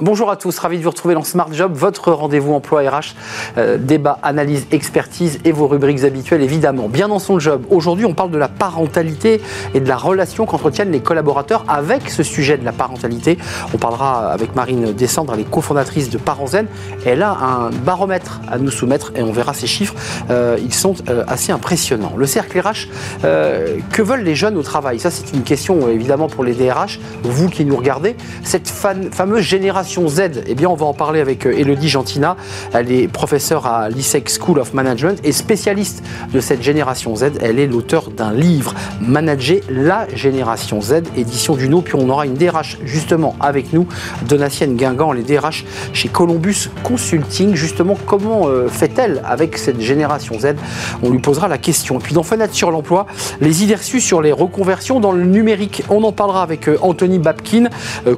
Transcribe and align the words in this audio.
Bonjour 0.00 0.30
à 0.30 0.36
tous, 0.36 0.56
ravi 0.60 0.78
de 0.78 0.84
vous 0.84 0.90
retrouver 0.90 1.14
dans 1.14 1.24
Smart 1.24 1.52
Job, 1.52 1.72
votre 1.74 2.12
rendez-vous 2.12 2.54
emploi 2.54 2.82
RH, 2.82 3.16
euh, 3.56 3.78
débat, 3.78 4.20
analyse, 4.22 4.68
expertise 4.70 5.40
et 5.44 5.50
vos 5.50 5.66
rubriques 5.66 6.04
habituelles 6.04 6.42
évidemment. 6.42 6.88
Bien 6.88 7.08
dans 7.08 7.18
son 7.18 7.40
job, 7.40 7.64
aujourd'hui 7.68 8.04
on 8.04 8.14
parle 8.14 8.30
de 8.30 8.38
la 8.38 8.46
parentalité 8.46 9.40
et 9.74 9.80
de 9.80 9.88
la 9.88 9.96
relation 9.96 10.46
qu'entretiennent 10.46 10.92
les 10.92 11.00
collaborateurs 11.00 11.64
avec 11.66 12.10
ce 12.10 12.22
sujet 12.22 12.56
de 12.56 12.64
la 12.64 12.70
parentalité. 12.70 13.38
On 13.74 13.78
parlera 13.78 14.30
avec 14.30 14.54
Marine 14.54 14.92
Descendre, 14.92 15.32
elle 15.34 15.40
est 15.40 15.50
cofondatrice 15.50 16.10
de 16.10 16.18
Parenzen. 16.18 16.68
Elle 17.04 17.24
a 17.24 17.32
un 17.32 17.70
baromètre 17.70 18.40
à 18.48 18.58
nous 18.58 18.70
soumettre 18.70 19.10
et 19.16 19.22
on 19.22 19.32
verra 19.32 19.52
ces 19.52 19.66
chiffres. 19.66 19.96
Euh, 20.30 20.58
ils 20.62 20.74
sont 20.74 20.94
euh, 21.08 21.24
assez 21.26 21.50
impressionnants. 21.50 22.12
Le 22.16 22.26
cercle 22.26 22.56
RH, 22.60 22.86
que 23.22 24.02
veulent 24.02 24.22
les 24.22 24.36
jeunes 24.36 24.56
au 24.56 24.62
travail? 24.62 25.00
Ça 25.00 25.10
c'est 25.10 25.32
une 25.34 25.42
question 25.42 25.88
évidemment 25.88 26.28
pour 26.28 26.44
les 26.44 26.54
DRH, 26.54 27.00
vous 27.24 27.48
qui 27.48 27.64
nous 27.64 27.76
regardez. 27.76 28.14
Cette 28.44 28.68
fameuse 28.68 29.42
génération 29.42 29.87
Z, 29.88 30.44
eh 30.46 30.54
bien, 30.54 30.68
on 30.68 30.74
va 30.74 30.84
en 30.84 30.92
parler 30.92 31.20
avec 31.20 31.46
euh, 31.46 31.58
Elodie 31.58 31.88
Gentina. 31.88 32.36
Elle 32.74 32.92
est 32.92 33.08
professeure 33.08 33.66
à 33.66 33.88
l'ISEC 33.88 34.28
School 34.28 34.58
of 34.58 34.74
Management 34.74 35.18
et 35.24 35.32
spécialiste 35.32 36.02
de 36.32 36.40
cette 36.40 36.62
génération 36.62 37.16
Z. 37.16 37.32
Elle 37.40 37.58
est 37.58 37.66
l'auteur 37.66 38.10
d'un 38.10 38.32
livre, 38.32 38.74
Manager 39.00 39.60
la 39.70 40.06
génération 40.14 40.82
Z, 40.82 41.04
édition 41.16 41.56
du 41.56 41.68
No. 41.70 41.80
Puis 41.80 41.94
on 41.96 42.08
aura 42.10 42.26
une 42.26 42.34
DRH 42.34 42.78
justement 42.84 43.34
avec 43.40 43.72
nous, 43.72 43.86
Donatienne 44.28 44.76
Guingamp, 44.76 45.12
les 45.12 45.22
DRH 45.22 45.64
chez 45.94 46.08
Columbus 46.08 46.68
Consulting. 46.82 47.54
Justement, 47.54 47.96
comment 48.06 48.46
euh, 48.46 48.68
fait-elle 48.68 49.22
avec 49.24 49.56
cette 49.56 49.80
génération 49.80 50.38
Z? 50.38 50.56
On 51.02 51.10
lui 51.10 51.18
posera 51.18 51.48
la 51.48 51.58
question. 51.58 51.98
Et 51.98 52.02
puis 52.02 52.14
dans 52.14 52.22
Fenêtre 52.22 52.54
sur 52.54 52.70
l'emploi, 52.70 53.06
les 53.40 53.64
idées 53.64 53.76
reçues 53.76 54.02
sur 54.02 54.20
les 54.20 54.32
reconversions 54.32 55.00
dans 55.00 55.12
le 55.12 55.24
numérique. 55.24 55.82
On 55.88 56.04
en 56.04 56.12
parlera 56.12 56.42
avec 56.42 56.68
euh, 56.68 56.76
Anthony 56.82 57.18
Babkin, 57.18 57.68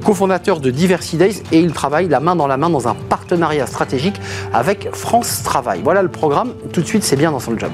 cofondateur 0.03 0.59
de 0.59 0.69
Diversity 0.69 1.17
Days 1.17 1.43
et 1.51 1.60
il 1.61 1.73
travaille 1.73 2.07
la 2.07 2.19
main 2.19 2.35
dans 2.35 2.47
la 2.47 2.57
main 2.57 2.69
dans 2.69 2.87
un 2.87 2.95
partenariat 2.95 3.67
stratégique 3.67 4.19
avec 4.53 4.89
France 4.93 5.43
Travail. 5.43 5.81
Voilà 5.83 6.01
le 6.01 6.09
programme. 6.09 6.53
Tout 6.73 6.81
de 6.81 6.87
suite, 6.87 7.03
c'est 7.03 7.15
bien 7.15 7.31
dans 7.31 7.39
son 7.39 7.57
job. 7.57 7.71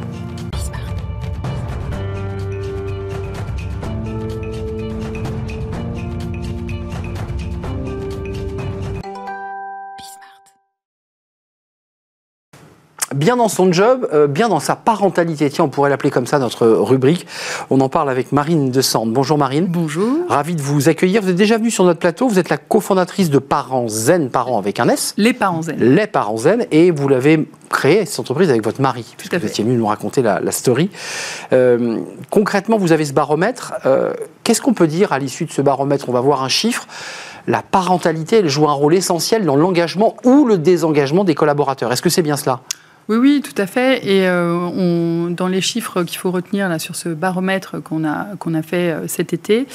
Bien 13.18 13.36
dans 13.36 13.50
son 13.50 13.74
job, 13.74 14.08
euh, 14.14 14.28
bien 14.28 14.48
dans 14.48 14.60
sa 14.60 14.76
parentalité. 14.76 15.50
Tiens, 15.50 15.66
on 15.66 15.70
pourrait 15.70 15.90
l'appeler 15.90 16.12
comme 16.12 16.28
ça, 16.28 16.40
notre 16.40 16.68
rubrique. 16.68 17.28
On 17.70 17.82
en 17.82 17.90
parle 17.90 18.10
avec 18.10 18.32
Marine 18.32 18.72
de 18.72 18.82
Sande. 18.82 19.12
Bonjour 19.12 19.38
Marine. 19.38 19.66
Bonjour. 19.68 20.20
Ravi 20.30 20.56
de 20.56 20.62
vous 20.62 20.88
accueillir. 20.88 21.22
Vous 21.22 21.30
êtes 21.30 21.36
déjà 21.36 21.58
venue 21.58 21.72
sur 21.72 21.84
notre 21.84 22.00
plateau. 22.00 22.28
Vous 22.28 22.40
êtes 22.40 22.50
la 22.50 22.58
cofondatrice 22.58 23.30
de 23.30 23.40
Parents 23.40 23.88
Zen, 23.88 24.30
parents 24.30 24.60
avec 24.60 24.80
un 24.80 24.88
S. 24.88 25.14
Les 25.18 25.34
Parents 25.34 25.64
Zen. 25.64 25.76
Les 25.80 26.08
Parents 26.08 26.38
Zen. 26.38 26.66
Et 26.72 26.92
vous 26.92 27.08
l'avez 27.08 27.50
créé, 27.70 28.06
cette 28.06 28.20
entreprise, 28.20 28.50
avec 28.50 28.64
votre 28.64 28.82
mari. 28.82 29.06
À 29.32 29.38
Vous 29.38 29.46
étiez 29.46 29.64
venu 29.64 29.76
nous 29.76 29.88
raconter 29.88 30.22
la, 30.22 30.52
story. 30.52 30.90
Euh, 31.54 32.00
concrètement, 32.30 32.78
vous 32.78 32.92
avez 32.92 33.06
ce 33.06 33.14
baromètre. 33.14 33.74
Euh, 33.86 34.14
qu'est-ce 34.44 34.62
qu'on 34.62 34.74
peut 34.74 34.88
dire 34.88 35.12
à 35.12 35.20
l'issue 35.20 35.46
de 35.46 35.52
ce 35.52 35.62
baromètre? 35.62 36.08
On 36.08 36.14
va 36.14 36.22
voir 36.22 36.44
un 36.44 36.50
chiffre 36.50 36.88
la 37.50 37.62
parentalité, 37.62 38.40
elle 38.40 38.50
joue 38.50 38.68
un 38.68 38.74
rôle 38.74 38.94
essentiel 38.94 39.46
dans 39.46 39.56
l'engagement 39.56 40.18
ou 40.26 40.46
le 40.46 40.58
désengagement 40.58 41.24
des 41.24 41.34
collaborateurs. 41.34 41.94
Est-ce 41.94 42.02
que 42.02 42.10
c'est 42.10 42.22
bien 42.22 42.36
cela? 42.36 42.60
Oui, 43.10 43.16
oui, 43.18 43.42
tout 43.42 43.60
à 43.62 43.68
fait. 43.68 44.06
Et 44.06 44.28
euh, 44.28 45.30
dans 45.30 45.48
les 45.48 45.62
chiffres 45.62 46.04
qu'il 46.04 46.18
faut 46.18 46.32
retenir 46.32 46.68
là, 46.68 46.78
sur 46.78 46.96
ce 46.96 47.08
baromètre 47.10 47.82
qu'on 47.82 48.04
a, 48.06 48.36
qu'on 48.38 48.54
a 48.54 48.62
fait 48.62 48.92
euh, 48.92 49.08
cet 49.08 49.32
été, 49.32 49.66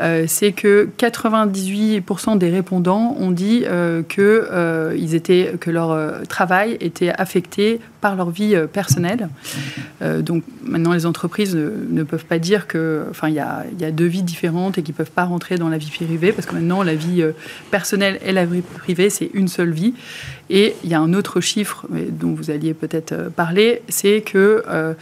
euh, 0.00 0.24
c'est 0.26 0.50
que 0.50 0.88
98% 0.98 2.36
des 2.36 2.50
répondants 2.50 3.14
ont 3.18 3.30
dit 3.30 3.64
que, 4.08 4.94
ils 4.96 5.14
étaient, 5.14 5.54
que 5.60 5.70
leur 5.70 6.22
travail 6.28 6.76
était 6.80 7.10
affecté 7.10 7.80
par 8.00 8.16
leur 8.16 8.30
vie 8.30 8.56
personnelle. 8.72 9.28
donc 10.20 10.42
maintenant, 10.64 10.92
les 10.92 11.06
entreprises 11.06 11.54
ne, 11.54 12.02
peuvent 12.02 12.24
pas 12.24 12.38
dire 12.38 12.66
que, 12.66 13.04
enfin, 13.10 13.28
il 13.28 13.34
y 13.34 13.40
a, 13.40 13.90
deux 13.90 14.06
vies 14.06 14.22
différentes 14.22 14.78
et 14.78 14.82
qui 14.82 14.92
peuvent 14.92 15.10
pas 15.10 15.24
rentrer 15.24 15.56
dans 15.56 15.68
la 15.68 15.78
vie 15.78 15.90
privée, 15.90 16.32
parce 16.32 16.46
que 16.46 16.54
maintenant, 16.54 16.82
la 16.82 16.94
vie 16.94 17.22
personnelle 17.70 18.18
et 18.24 18.32
la 18.32 18.46
vie 18.46 18.62
privée, 18.62 19.10
c'est 19.10 19.30
une 19.34 19.48
seule 19.48 19.70
vie. 19.70 19.94
Et 20.50 20.74
il 20.82 20.90
y 20.90 20.94
a 20.94 21.00
un 21.00 21.14
autre 21.14 21.40
chiffre 21.40 21.86
dont 21.90 22.34
vous 22.34 22.50
alliez 22.50 22.74
peut-être 22.74 23.12
euh, 23.12 23.30
parler, 23.30 23.82
c'est 23.88 24.20
que 24.20 24.64
euh, 24.68 24.94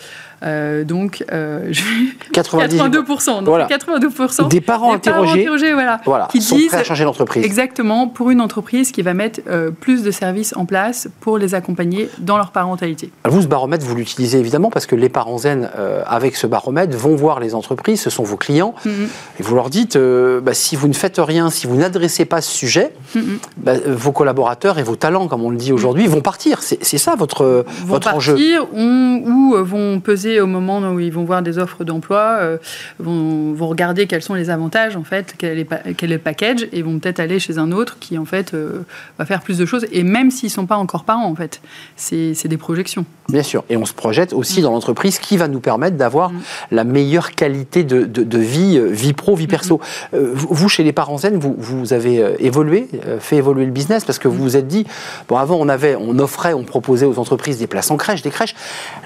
euh, 0.43 0.85
donc, 0.85 1.25
euh, 1.33 1.73
82%. 2.33 3.45
voilà. 3.45 3.67
82% 3.67 4.49
des 4.49 4.61
parents 4.61 4.93
interrogés, 4.93 5.73
voilà, 5.73 6.29
qui 6.31 6.41
sont 6.41 6.57
disent 6.57 6.69
prêts 6.69 6.79
à 6.79 6.85
changer 6.85 7.05
d'entreprise. 7.05 7.45
Exactement, 7.45 8.09
pour 8.09 8.31
une 8.31 8.41
entreprise 8.41 8.93
qui 8.93 9.03
va 9.03 9.15
mettre 9.15 9.41
euh, 9.49 9.71
plus 9.71 10.03
de 10.03 10.11
services 10.11 10.55
en 10.57 10.65
place 10.65 11.09
pour 11.21 11.39
les 11.39 11.55
accompagner 11.55 12.09
dans 12.19 12.37
leur 12.37 12.53
parentalité. 12.53 13.11
Vous, 13.25 13.43
ce 13.43 13.47
baromètre, 13.47 13.85
vous 13.85 13.95
l'utilisez 13.97 14.39
évidemment 14.39 14.71
parce 14.71 14.87
que 14.87 14.95
les 14.95 15.09
parents 15.09 15.39
zen, 15.39 15.71
euh, 15.77 16.03
avec 16.07 16.37
ce 16.37 16.47
baromètre, 16.47 16.97
vont 16.97 17.17
voir 17.17 17.41
les 17.41 17.55
entreprises, 17.55 18.01
ce 18.01 18.11
sont 18.11 18.23
vos 18.23 18.37
clients, 18.37 18.75
mm-hmm. 18.87 19.41
et 19.41 19.43
vous 19.43 19.55
leur 19.55 19.71
dites 19.71 19.99
bah, 19.99 20.55
si 20.55 20.77
vous 20.77 20.89
ne 20.89 20.93
faites 20.93 21.19
rien, 21.19 21.51
si 21.51 21.67
vous 21.67 21.77
n'adressez 21.77 22.25
pas 22.25 22.41
ce 22.41 22.51
sujet, 22.51 22.93
mm-hmm. 23.17 23.23
bah, 23.57 23.73
vos 23.87 24.13
collaborateurs 24.13 24.79
et 24.79 24.83
vos 24.83 24.97
talents, 24.97 25.27
comme 25.27 25.43
on 25.43 25.51
le 25.51 25.57
dit 25.57 25.73
aujourd'hui, 25.73 26.07
vont 26.07 26.21
partir. 26.21 26.63
C'est 26.63 26.99
ça 26.99 27.17
votre, 27.17 27.65
vont 27.85 27.95
votre 27.95 28.13
partir, 28.13 28.65
enjeu. 28.65 28.69
ou 28.75 29.57
vont 29.65 30.01
peser 30.01 30.28
au 30.41 30.47
moment 30.47 30.81
où 30.93 31.01
ils 31.01 31.13
vont 31.13 31.25
voir 31.25 31.43
des 31.43 31.59
offres 31.59 31.85
d'emploi, 31.85 32.39
euh, 32.41 32.59
vont, 32.99 33.53
vont, 33.53 33.69
regarder 33.69 34.07
quels 34.07 34.23
sont 34.23 34.35
les 34.35 34.51
avantages, 34.51 34.97
en 34.97 35.05
fait, 35.05 35.35
quel 35.39 35.59
est, 35.59 35.69
quel 35.97 36.13
est 36.13 36.17
le 36.17 36.21
package, 36.21 36.69
et 36.73 36.83
vont 36.83 36.99
peut-être 36.99 37.21
aller 37.21 37.39
chez 37.39 37.59
un 37.59 37.73
autre 37.73 37.99
qui, 37.99 38.19
en 38.19 38.25
fait, 38.25 38.55
euh, 38.55 38.85
va 39.19 39.25
faire 39.25 39.41
plus 39.41 39.59
de 39.59 39.67
choses. 39.67 39.87
Et 39.93 40.03
même 40.03 40.31
s'ils 40.31 40.49
ne 40.49 40.53
sont 40.53 40.67
pas 40.67 40.77
encore 40.77 41.05
parents, 41.05 41.27
en 41.27 41.35
fait, 41.35 41.61
c'est 41.97 42.49
des 42.49 42.57
projections. 42.57 43.05
Bien 43.29 43.43
sûr. 43.43 43.65
Et 43.69 43.77
on 43.77 43.85
se 43.85 43.93
projette 43.93 44.33
aussi 44.33 44.63
dans 44.63 44.73
l'entreprise 44.73 45.19
qui 45.19 45.37
va 45.37 45.49
nous 45.49 45.61
permettre 45.61 45.97
d'avoir 45.97 46.31
mm. 46.31 46.41
la 46.73 46.85
meilleure 46.85 47.33
qualité 47.33 47.85
de, 47.85 48.05
de, 48.05 48.39
vie, 48.39 48.79
euh, 48.79 48.89
vie 48.89 49.13
pro, 49.13 49.37
vie 49.37 49.47
perso. 49.47 49.81
Vous, 50.13 50.69
chez 50.69 50.83
les 50.83 50.93
parents 50.93 51.19
zen, 51.19 51.37
vous, 51.39 51.55
vous 51.59 51.93
avez 51.93 52.37
évolué, 52.39 52.89
fait 53.21 53.37
évoluer 53.37 53.65
le 53.65 53.71
business 53.71 54.05
parce 54.05 54.19
que 54.19 54.29
vous 54.29 54.43
vous 54.43 54.57
êtes 54.57 54.67
dit, 54.67 54.87
bon, 55.29 55.37
avant, 55.37 55.57
on 55.57 55.69
avait, 55.69 55.97
on 55.97 56.19
offrait, 56.19 56.55
on 56.55 56.65
proposait 56.65 57.07
aux 57.07 57.19
entreprises 57.19 57.59
des 57.59 57.67
places 57.67 57.91
en 57.91 57.97
crèche, 57.97 58.23
des 58.23 58.31
crèches. 58.31 58.55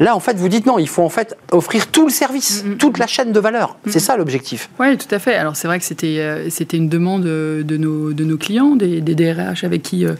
Là, 0.00 0.14
en 0.14 0.20
fait, 0.20 0.36
vous 0.36 0.48
dites 0.48 0.66
non, 0.66 0.78
il 0.78 0.88
faut 0.88 1.02
en 1.02 1.08
fait 1.12 1.36
offrir 1.52 1.86
tout 1.86 2.06
le 2.06 2.10
service, 2.10 2.64
mm, 2.64 2.70
mm, 2.70 2.76
toute 2.78 2.98
la 2.98 3.06
chaîne 3.06 3.32
de 3.32 3.40
valeur. 3.40 3.76
Mm, 3.86 3.90
c'est 3.90 4.00
ça 4.00 4.16
l'objectif. 4.16 4.68
Oui, 4.80 4.96
tout 4.96 5.12
à 5.14 5.18
fait. 5.18 5.34
Alors 5.34 5.56
c'est 5.56 5.68
vrai 5.68 5.78
que 5.78 5.84
c'était 5.84 6.18
euh, 6.18 6.50
c'était 6.50 6.76
une 6.76 6.88
demande 6.88 7.22
de 7.22 7.76
nos, 7.76 8.12
de 8.12 8.24
nos 8.24 8.36
clients, 8.36 8.74
des, 8.74 9.00
des 9.00 9.14
DRH 9.14 9.64
avec 9.64 9.82
qui, 9.82 10.06
euh, 10.06 10.14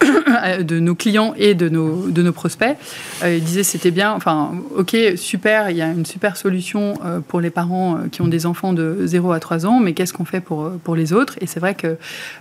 de 0.62 0.78
nos 0.80 0.94
clients 0.94 1.34
et 1.36 1.54
de 1.54 1.68
nos, 1.68 2.08
de 2.08 2.22
nos 2.22 2.32
prospects. 2.32 2.76
Euh, 3.22 3.36
ils 3.36 3.44
disaient 3.44 3.62
c'était 3.62 3.90
bien, 3.90 4.12
enfin 4.12 4.52
ok, 4.76 4.96
super, 5.16 5.70
il 5.70 5.76
y 5.76 5.82
a 5.82 5.88
une 5.88 6.06
super 6.06 6.36
solution 6.36 6.94
pour 7.28 7.40
les 7.40 7.50
parents 7.50 7.98
qui 8.10 8.22
ont 8.22 8.28
des 8.28 8.46
enfants 8.46 8.72
de 8.72 9.06
0 9.06 9.32
à 9.32 9.40
3 9.40 9.66
ans, 9.66 9.80
mais 9.80 9.92
qu'est-ce 9.92 10.12
qu'on 10.12 10.24
fait 10.24 10.40
pour, 10.40 10.70
pour 10.82 10.94
les 10.94 11.12
autres? 11.12 11.34
Et 11.40 11.46
c'est 11.46 11.60
vrai 11.60 11.74
que 11.74 11.96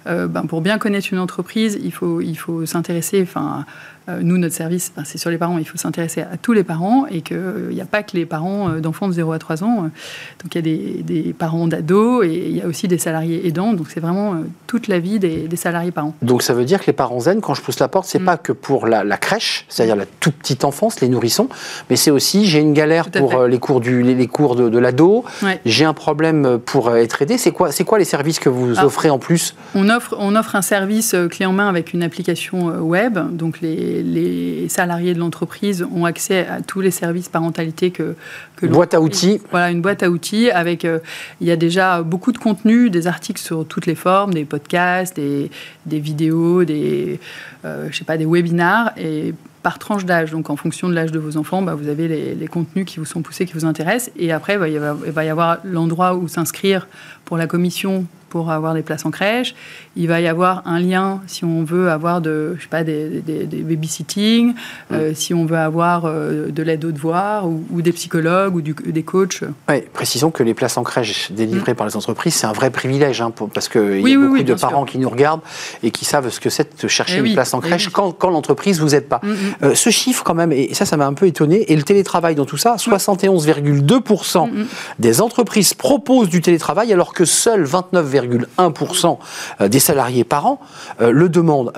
ben, 0.05 0.45
pour 0.47 0.61
bien 0.61 0.77
connaître 0.77 1.07
une 1.11 1.19
entreprise, 1.19 1.79
il 1.83 1.91
faut, 1.91 2.21
il 2.21 2.35
faut 2.35 2.65
s'intéresser, 2.65 3.21
enfin 3.21 3.65
euh, 4.07 4.19
nous, 4.21 4.37
notre 4.37 4.53
service, 4.53 4.91
ben, 4.95 5.03
c'est 5.03 5.17
sur 5.17 5.29
les 5.29 5.37
parents. 5.37 5.57
Il 5.57 5.65
faut 5.65 5.77
s'intéresser 5.77 6.21
à 6.21 6.37
tous 6.37 6.53
les 6.53 6.63
parents 6.63 7.07
et 7.07 7.21
qu'il 7.21 7.69
n'y 7.71 7.81
a 7.81 7.85
pas 7.85 7.94
que 8.03 8.15
les 8.17 8.25
parents 8.25 8.69
euh, 8.69 8.79
d'enfants 8.79 9.07
de 9.07 9.13
0 9.13 9.31
à 9.31 9.39
3 9.39 9.63
ans. 9.63 9.83
Donc 9.83 10.53
il 10.53 10.55
y 10.55 10.57
a 10.57 10.61
des, 10.61 11.03
des 11.03 11.33
parents 11.33 11.67
d'ados 11.67 12.25
et 12.25 12.47
il 12.49 12.57
y 12.57 12.61
a 12.61 12.67
aussi 12.67 12.87
des 12.87 12.97
salariés 12.97 13.47
aidants. 13.47 13.73
Donc 13.73 13.87
c'est 13.93 13.99
vraiment 13.99 14.33
euh, 14.33 14.37
toute 14.67 14.87
la 14.87 14.99
vie 14.99 15.19
des, 15.19 15.47
salariés 15.55 15.91
parents. 15.91 16.13
Donc 16.21 16.41
ça 16.41 16.53
veut 16.53 16.65
dire 16.65 16.81
que 16.81 16.87
les 16.87 16.93
parents 16.93 17.19
zen, 17.19 17.41
quand 17.41 17.53
je 17.53 17.61
pousse 17.61 17.79
la 17.79 17.87
porte, 17.87 18.07
c'est 18.07 18.19
mm. 18.19 18.25
pas 18.25 18.37
que 18.37 18.51
pour 18.51 18.87
la, 18.87 19.03
crèche, 19.17 19.65
c'est-à-dire 19.69 19.95
la 19.95 20.05
toute 20.05 20.35
petite 20.35 20.65
enfance, 20.65 20.99
les 20.99 21.07
nourrissons, 21.07 21.47
mais 21.89 21.95
c'est 21.95 22.11
aussi 22.11 22.45
j'ai 22.45 22.59
une 22.59 22.73
galère 22.73 23.09
pour 23.09 23.43
les 23.43 23.59
cours, 23.59 23.79
du, 23.79 24.03
les, 24.03 24.27
cours 24.27 24.55
de, 24.55 24.77
l'ado, 24.77 25.23
j'ai 25.65 25.85
un 25.85 25.93
problème 25.93 26.59
pour 26.59 26.95
être 26.95 27.21
aidé. 27.21 27.37
C'est 27.37 27.51
quoi, 27.51 27.69
quoi 27.85 27.97
les 27.97 28.05
services 28.05 28.39
que 28.39 28.49
vous 28.49 28.79
offrez 28.79 29.09
en 29.09 29.19
plus? 29.19 29.55
On 29.73 29.89
offre, 29.89 30.15
on 30.19 30.35
offre 30.35 30.55
un 30.55 30.61
service 30.61 31.15
clé 31.31 31.45
en 31.45 31.53
main 31.53 31.69
avec 31.69 31.93
une 31.93 32.03
application 32.03 32.67
web. 32.81 33.17
Donc 33.31 33.61
les 33.61 33.75
les, 34.03 34.69
salariés 34.69 35.13
de 35.13 35.19
l'entreprise 35.19 35.85
ont 35.93 36.05
accès 36.05 36.47
à 36.47 36.61
tous 36.61 36.81
les 36.81 36.91
services 36.91 37.29
parentalité 37.29 37.84
que, 37.91 38.15
que 38.55 38.65
boîte 38.65 38.93
à 38.93 39.01
outils. 39.01 39.41
Voilà, 39.51 39.71
une 39.71 39.81
boîte 39.81 40.03
à 40.03 40.09
outils 40.09 40.49
avec 40.51 40.85
euh, 40.85 40.99
il 41.41 41.47
y 41.47 41.51
a 41.51 41.55
déjà 41.55 42.01
beaucoup 42.01 42.31
de 42.31 42.37
contenu, 42.37 42.89
des 42.89 43.07
articles 43.07 43.41
sur 43.41 43.65
toutes 43.65 43.85
les 43.85 43.95
formes, 43.95 44.33
des 44.33 44.45
podcasts, 44.45 45.15
des, 45.15 45.49
des 45.85 45.99
vidéos, 45.99 46.63
des 46.63 47.19
euh, 47.65 47.87
je 47.89 47.97
sais 47.97 48.05
pas 48.05 48.17
des 48.17 48.25
webinars 48.25 48.91
et 48.97 49.33
par 49.63 49.79
tranche 49.79 50.05
d'âge. 50.05 50.29
Donc, 50.31 50.51
en 50.51 50.55
fonction 50.55 50.87
de 50.87 50.93
l'âge 50.93 51.11
de 51.11 51.17
vos 51.17 51.37
enfants, 51.37 51.63
bah, 51.63 51.73
vous 51.73 51.87
avez 51.87 52.35
les, 52.35 52.47
contenus 52.47 52.85
qui 52.85 52.99
vous 52.99 53.05
sont 53.05 53.23
poussés, 53.23 53.47
qui 53.47 53.53
vous 53.53 53.65
intéressent. 53.65 54.11
Et 54.15 54.31
après, 54.31 54.59
bah, 54.59 54.69
il 54.69 54.77
va 54.77 55.25
y 55.25 55.29
avoir 55.29 55.57
l'endroit 55.63 56.13
où 56.15 56.27
s'inscrire 56.27 56.87
pour 57.25 57.37
la 57.37 57.47
commission 57.47 58.05
pour 58.35 58.51
avoir 58.51 58.73
des 58.73 58.81
places 58.81 59.05
en 59.05 59.11
crèche. 59.11 59.55
Il 59.95 60.09
va 60.09 60.19
y 60.19 60.27
avoir 60.27 60.61
un 60.67 60.77
lien 60.77 61.21
si 61.25 61.45
on 61.45 61.63
veut 61.63 61.89
avoir 61.89 62.19
de, 62.19 62.55
je 62.57 62.63
sais 62.63 62.67
pas, 62.67 62.83
des, 62.83 63.21
des, 63.21 63.45
des 63.45 63.59
babysitting, 63.59 64.55
euh, 64.91 65.13
si 65.15 65.33
on 65.33 65.45
veut 65.45 65.55
avoir 65.55 66.03
euh, 66.03 66.51
de 66.51 66.61
l'aide 66.61 66.83
aux 66.83 66.91
devoirs 66.91 67.47
ou, 67.47 67.63
ou, 67.71 67.81
des 67.81 67.93
psychologues 67.93 68.53
ou 68.53 68.61
du, 68.61 68.73
des 68.73 69.03
coachs. 69.03 69.45
Oui, 69.69 69.83
précisons 69.93 70.31
que 70.31 70.43
les 70.43 70.53
places 70.53 70.75
en 70.75 70.83
crèche 70.83 71.31
délivrées 71.31 71.71
mmh. 71.71 71.75
par 71.75 71.87
les 71.87 71.95
entreprises, 71.95 72.33
c'est 72.33 72.45
un 72.45 72.51
vrai 72.51 72.71
privilège 72.71 73.21
hein, 73.21 73.31
pour, 73.31 73.49
parce 73.49 73.69
qu'il 73.69 74.03
oui, 74.03 74.11
y 74.11 74.15
a 74.15 74.17
oui, 74.17 74.27
beaucoup 74.27 74.43
de 74.43 74.53
parents 74.55 74.85
sûr. 74.85 74.91
qui 74.91 74.97
nous 74.97 75.07
regardent 75.07 75.39
et 75.81 75.91
qui 75.91 76.03
savent 76.03 76.29
ce 76.29 76.41
que 76.41 76.49
c'est 76.49 76.83
de 76.83 76.89
chercher 76.89 77.19
et 77.19 77.29
une 77.29 77.35
place 77.35 77.53
en 77.53 77.61
eh 77.63 77.67
crèche 77.67 77.87
quand, 77.87 78.11
quand 78.11 78.31
l'entreprise 78.31 78.81
vous 78.81 78.95
aide 78.95 79.07
pas. 79.07 79.21
Mmh. 79.23 79.33
Euh, 79.63 79.75
ce 79.75 79.91
chiffre 79.91 80.25
quand 80.25 80.35
même, 80.35 80.51
et 80.51 80.73
ça, 80.73 80.85
ça 80.85 80.97
m'a 80.97 81.07
un 81.07 81.13
peu 81.13 81.25
étonné, 81.25 81.71
et 81.71 81.75
le 81.77 81.83
télétravail 81.83 82.35
dans 82.35 82.43
tout 82.43 82.57
ça, 82.57 82.75
71,2% 82.75 84.51
mmh. 84.51 84.59
Mm. 84.59 84.65
des 84.99 85.21
entreprises 85.21 85.73
proposent 85.73 86.27
du 86.27 86.41
télétravail 86.41 86.91
alors 86.91 87.13
que 87.13 87.23
seuls 87.23 87.63
29,5% 87.63 88.24
1,1% 88.27 89.17
euh, 89.61 89.67
des 89.67 89.79
salariés 89.79 90.23
par 90.23 90.45
an 90.45 90.59
euh, 91.01 91.11
le 91.11 91.29
demandent. 91.29 91.73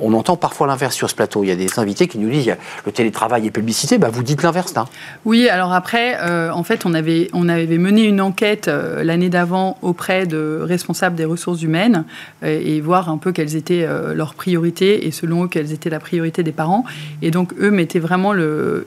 On 0.00 0.14
entend 0.14 0.36
parfois 0.36 0.66
l'inverse 0.66 0.94
sur 0.94 1.10
ce 1.10 1.14
plateau. 1.14 1.44
Il 1.44 1.48
y 1.48 1.50
a 1.50 1.56
des 1.56 1.78
invités 1.78 2.08
qui 2.08 2.18
nous 2.18 2.30
disent 2.30 2.56
le 2.86 2.92
télétravail 2.92 3.46
est 3.46 3.50
publicité. 3.50 3.98
Bah, 3.98 4.08
vous 4.10 4.22
dites 4.22 4.42
l'inverse, 4.42 4.74
hein. 4.76 4.86
Oui, 5.26 5.48
alors 5.48 5.72
après, 5.72 6.16
euh, 6.22 6.50
en 6.50 6.62
fait, 6.62 6.86
on 6.86 6.94
avait, 6.94 7.28
mené 7.34 8.04
une 8.04 8.20
enquête 8.20 8.68
l'année 8.68 9.28
d'avant 9.28 9.76
auprès 9.82 10.26
de 10.26 10.60
responsables 10.62 11.14
des 11.14 11.26
ressources 11.26 11.62
humaines 11.62 12.04
et 12.42 12.80
voir 12.80 13.10
un 13.10 13.18
peu 13.18 13.32
quelles 13.32 13.54
étaient 13.54 13.86
leurs 14.14 14.34
priorités 14.34 15.06
et 15.06 15.10
selon 15.10 15.44
eux, 15.44 15.48
quelles 15.48 15.72
étaient 15.72 15.90
la 15.90 16.00
priorité 16.00 16.42
des 16.42 16.52
parents. 16.52 16.84
Et 17.20 17.30
donc, 17.30 17.52
eux 17.60 17.70
mettaient 17.70 18.00
vraiment 18.00 18.32
le 18.32 18.86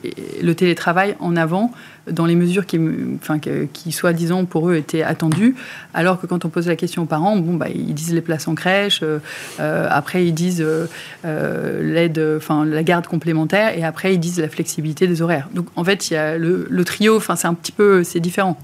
télétravail 0.56 1.16
en 1.20 1.36
avant 1.36 1.72
dans 2.12 2.26
les 2.26 2.36
mesures 2.36 2.66
qui, 2.66 2.80
enfin, 3.16 3.40
qui 3.40 3.92
soi-disant 3.92 4.46
pour 4.46 4.70
eux 4.70 4.76
étaient 4.76 5.04
attendues, 5.04 5.56
alors 5.94 6.20
que 6.20 6.28
quand 6.28 6.46
on 6.46 6.50
pose 6.50 6.68
la 6.68 6.76
question 6.76 7.04
aux 7.04 7.08
parents, 7.08 7.38
bon, 7.38 7.56
bah, 7.56 7.68
ils 7.74 7.94
disent 7.94 8.14
les 8.14 8.22
places 8.22 8.48
en 8.48 8.56
crèche, 8.56 9.00
euh, 9.04 9.20
euh, 9.60 9.88
après 9.90 10.26
ils 10.26 10.34
disent 10.34 10.64
euh, 10.64 11.82
l'aide, 11.82 12.22
enfin 12.38 12.66
la 12.66 12.84
garde 12.84 13.08
complémentaire, 13.08 13.78
et 13.78 13.84
après 13.84 14.14
ils 14.14 14.20
disent 14.20 14.40
la 14.40 14.50
flexibilité 14.50 15.08
des 15.08 15.22
horaires. 15.22 15.50
Donc 15.54 15.68
en 15.76 15.84
fait, 15.84 16.10
il 16.10 16.14
y 16.14 16.18
a 16.18 16.38
le, 16.38 16.68
le 16.70 16.86
trio, 16.86 17.18
enfin 17.18 17.36
c'est 17.36 17.48
un 17.48 17.54
petit 17.54 17.72
peu, 17.72 18.04
c'est 18.04 18.20
différent. 18.20 18.58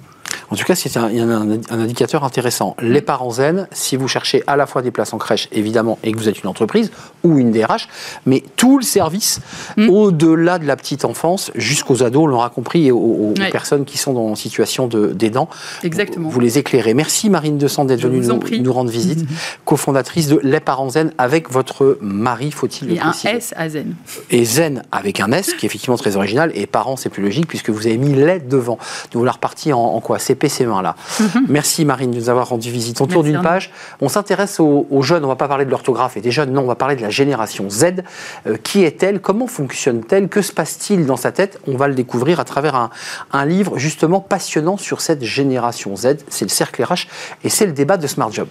En 0.50 0.56
tout 0.56 0.65
cas, 0.65 0.75
c'est 0.75 0.97
un, 0.97 1.06
un, 1.06 1.59
indicateur 1.69 2.23
intéressant. 2.25 2.75
Les 2.81 3.01
parents 3.01 3.31
zen, 3.31 3.68
si 3.71 3.95
vous 3.95 4.09
cherchez 4.09 4.44
à 4.47 4.57
la 4.57 4.65
fois 4.65 4.81
des 4.81 4.91
places 4.91 5.13
en 5.13 5.18
crèche, 5.18 5.47
évidemment, 5.53 5.97
et 6.03 6.12
que 6.12 6.18
vous 6.18 6.27
êtes 6.27 6.41
une 6.41 6.50
entreprise 6.50 6.91
ou 7.23 7.38
une 7.38 7.51
DRH, 7.51 7.88
mais 8.25 8.44
tout 8.57 8.77
le 8.77 8.83
service, 8.83 9.39
mm. 9.77 9.89
au-delà 9.89 10.59
de 10.59 10.65
la 10.65 10.75
petite 10.75 11.06
enfance, 11.06 11.51
jusqu'aux 11.56 12.03
ados, 12.03 12.23
on 12.23 12.27
l'aura 12.27 12.50
compris, 12.50 12.88
et 12.88 12.91
aux, 12.91 13.33
personnes 13.51 13.85
qui 13.85 13.97
sont 13.97 14.13
dans 14.13 14.35
situation 14.35 14.88
d'aidant. 14.88 15.50
Exactement. 15.83 16.29
Vous, 16.29 16.39
les 16.39 16.57
éclairez. 16.57 16.94
Merci 16.94 17.29
Marine 17.29 17.57
de 17.57 17.67
Sand 17.67 17.88
d'être 17.88 18.01
venue 18.01 18.19
nous, 18.62 18.74
rendre 18.74 18.89
visite, 18.89 19.25
cofondatrice 19.65 20.27
de 20.27 20.39
Les 20.44 20.59
Parents 20.59 20.89
Zen 20.89 21.12
avec 21.17 21.50
votre 21.50 21.97
mari, 22.01 22.51
faut-il 22.51 22.89
le 22.89 22.95
préciser. 22.95 23.29
Et 23.29 23.31
un 23.31 23.38
S 23.38 23.53
à 23.56 23.69
Zen. 23.69 23.95
Et 24.29 24.45
Zen 24.45 24.83
avec 24.91 25.19
un 25.19 25.31
S, 25.31 25.53
qui 25.53 25.65
est 25.65 25.67
effectivement 25.67 25.97
très 25.97 26.15
original, 26.17 26.51
et 26.56 26.65
parents, 26.65 26.95
c'est 26.95 27.09
plus 27.09 27.24
logique, 27.24 27.47
puisque 27.47 27.69
vous 27.69 27.88
avez 27.88 27.97
mis 27.97 28.13
les 28.13 28.39
devant. 28.39 28.77
Donc 29.12 29.19
vous 29.21 29.25
la 29.25 29.31
repartie 29.31 29.74
en, 29.74 29.79
en 29.79 30.00
quoi 30.11 30.49
ces 30.49 30.65
mains-là. 30.65 30.95
Mhm. 31.19 31.45
Merci 31.47 31.85
Marine 31.85 32.11
de 32.11 32.17
nous 32.17 32.29
avoir 32.29 32.49
rendu 32.49 32.69
visite. 32.69 32.99
Autour 32.99 33.23
d'une 33.23 33.41
page, 33.41 33.71
on 34.01 34.09
s'intéresse 34.09 34.59
aux, 34.59 35.01
jeunes, 35.01 35.23
on 35.23 35.27
ne 35.27 35.31
va 35.31 35.37
pas 35.37 35.47
parler 35.47 35.63
de 35.63 35.71
l'orthographe 35.71 36.17
et 36.17 36.21
des 36.21 36.31
jeunes, 36.31 36.51
non, 36.51 36.63
on 36.63 36.67
va 36.67 36.75
parler 36.75 36.95
de 36.95 37.01
la 37.01 37.09
génération 37.09 37.69
Z. 37.69 38.03
Euh, 38.45 38.57
qui 38.61 38.83
est-elle? 38.83 39.21
Comment 39.21 39.47
fonctionne-t-elle? 39.47 40.27
Que 40.27 40.41
se 40.41 40.51
passe-t-il 40.51 41.05
dans 41.05 41.15
sa 41.15 41.31
tête? 41.31 41.59
On 41.67 41.77
va 41.77 41.87
le 41.87 41.93
découvrir 41.93 42.39
à 42.39 42.43
travers 42.43 42.75
un, 42.75 42.89
un 43.31 43.45
livre 43.45 43.77
justement 43.77 44.19
passionnant 44.19 44.77
sur 44.77 44.99
cette 44.99 45.23
génération 45.23 45.95
Z. 45.95 46.17
C'est 46.27 46.45
le 46.45 46.49
cercle 46.49 46.83
RH 46.83 47.07
et 47.43 47.49
c'est 47.49 47.65
le 47.65 47.73
débat 47.73 47.97
de 47.97 48.07
Smart 48.07 48.31
Job. 48.31 48.49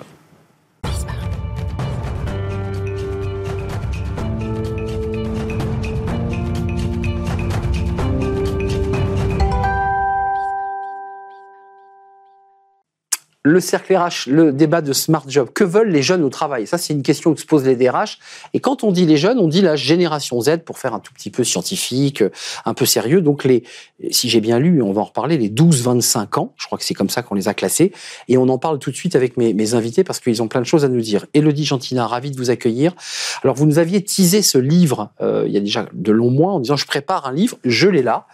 Le 13.51 13.61
cercle 13.61 13.97
RH, 13.97 14.29
le 14.29 14.53
débat 14.53 14.81
de 14.81 14.93
Smart 14.93 15.25
Job. 15.27 15.51
Que 15.53 15.65
veulent 15.65 15.91
les 15.91 16.03
jeunes 16.03 16.23
au 16.23 16.29
travail? 16.29 16.67
Ça, 16.67 16.79
c'est 16.79 16.93
une 16.93 17.03
question 17.03 17.35
que 17.35 17.41
se 17.41 17.47
posent 17.47 17.67
les 17.67 17.77
DRH. 17.77 18.19
Et 18.55 18.61
quand 18.61 18.85
on 18.85 18.93
dit 18.93 19.07
les 19.07 19.17
jeunes, 19.17 19.39
on 19.39 19.49
dit 19.49 19.61
la 19.61 19.77
génération 19.77 20.41
Z 20.41 20.59
pour 20.65 20.79
faire 20.79 20.95
un 20.95 21.01
tout 21.01 21.13
petit 21.13 21.31
peu 21.31 21.45
scientifique, 21.45 22.23
un 22.65 22.75
peu 22.75 22.87
sérieux. 22.87 23.21
Donc, 23.21 23.45
les, 23.45 23.65
si 24.11 24.29
j'ai 24.29 24.41
bien 24.41 24.59
lu, 24.59 24.83
on 24.83 24.93
va 24.93 25.03
en 25.03 25.05
reparler, 25.05 25.37
les 25.37 25.51
12-25 25.51 26.39
ans, 26.39 26.55
je 26.57 26.67
crois 26.67 26.79
que 26.79 26.85
c'est 26.85 26.95
comme 26.95 27.11
ça 27.11 27.23
qu'on 27.23 27.35
les 27.35 27.49
a 27.49 27.55
classés. 27.55 27.93
Et 28.29 28.39
on 28.39 28.49
en 28.49 28.59
parle 28.59 28.79
tout 28.79 28.91
de 28.91 28.97
suite 28.97 29.17
avec 29.17 29.37
mes, 29.37 29.75
invités 29.75 30.05
parce 30.05 30.21
qu'ils 30.21 30.43
ont 30.43 30.49
plein 30.49 30.61
de 30.61 30.67
choses 30.67 30.85
à 30.85 30.89
nous 30.89 31.01
dire. 31.01 31.27
Elodie 31.35 31.65
Gentina, 31.65 32.07
ravi 32.07 32.31
de 32.31 32.37
vous 32.37 32.51
accueillir. 32.51 32.95
Alors, 33.43 33.57
vous 33.57 33.67
nous 33.67 33.79
aviez 33.79 34.03
teasé 34.03 34.43
ce 34.43 34.59
livre 34.59 35.11
euh, 35.21 35.45
il 35.47 35.53
y 35.53 35.57
a 35.57 35.61
déjà 35.61 35.87
de 35.93 36.13
longs 36.13 36.31
mois 36.31 36.53
en 36.53 36.61
disant 36.61 36.77
je 36.77 36.87
prépare 36.87 37.27
un 37.27 37.33
livre, 37.33 37.59
je 37.65 37.89
l'ai 37.89 38.03
là. 38.03 38.27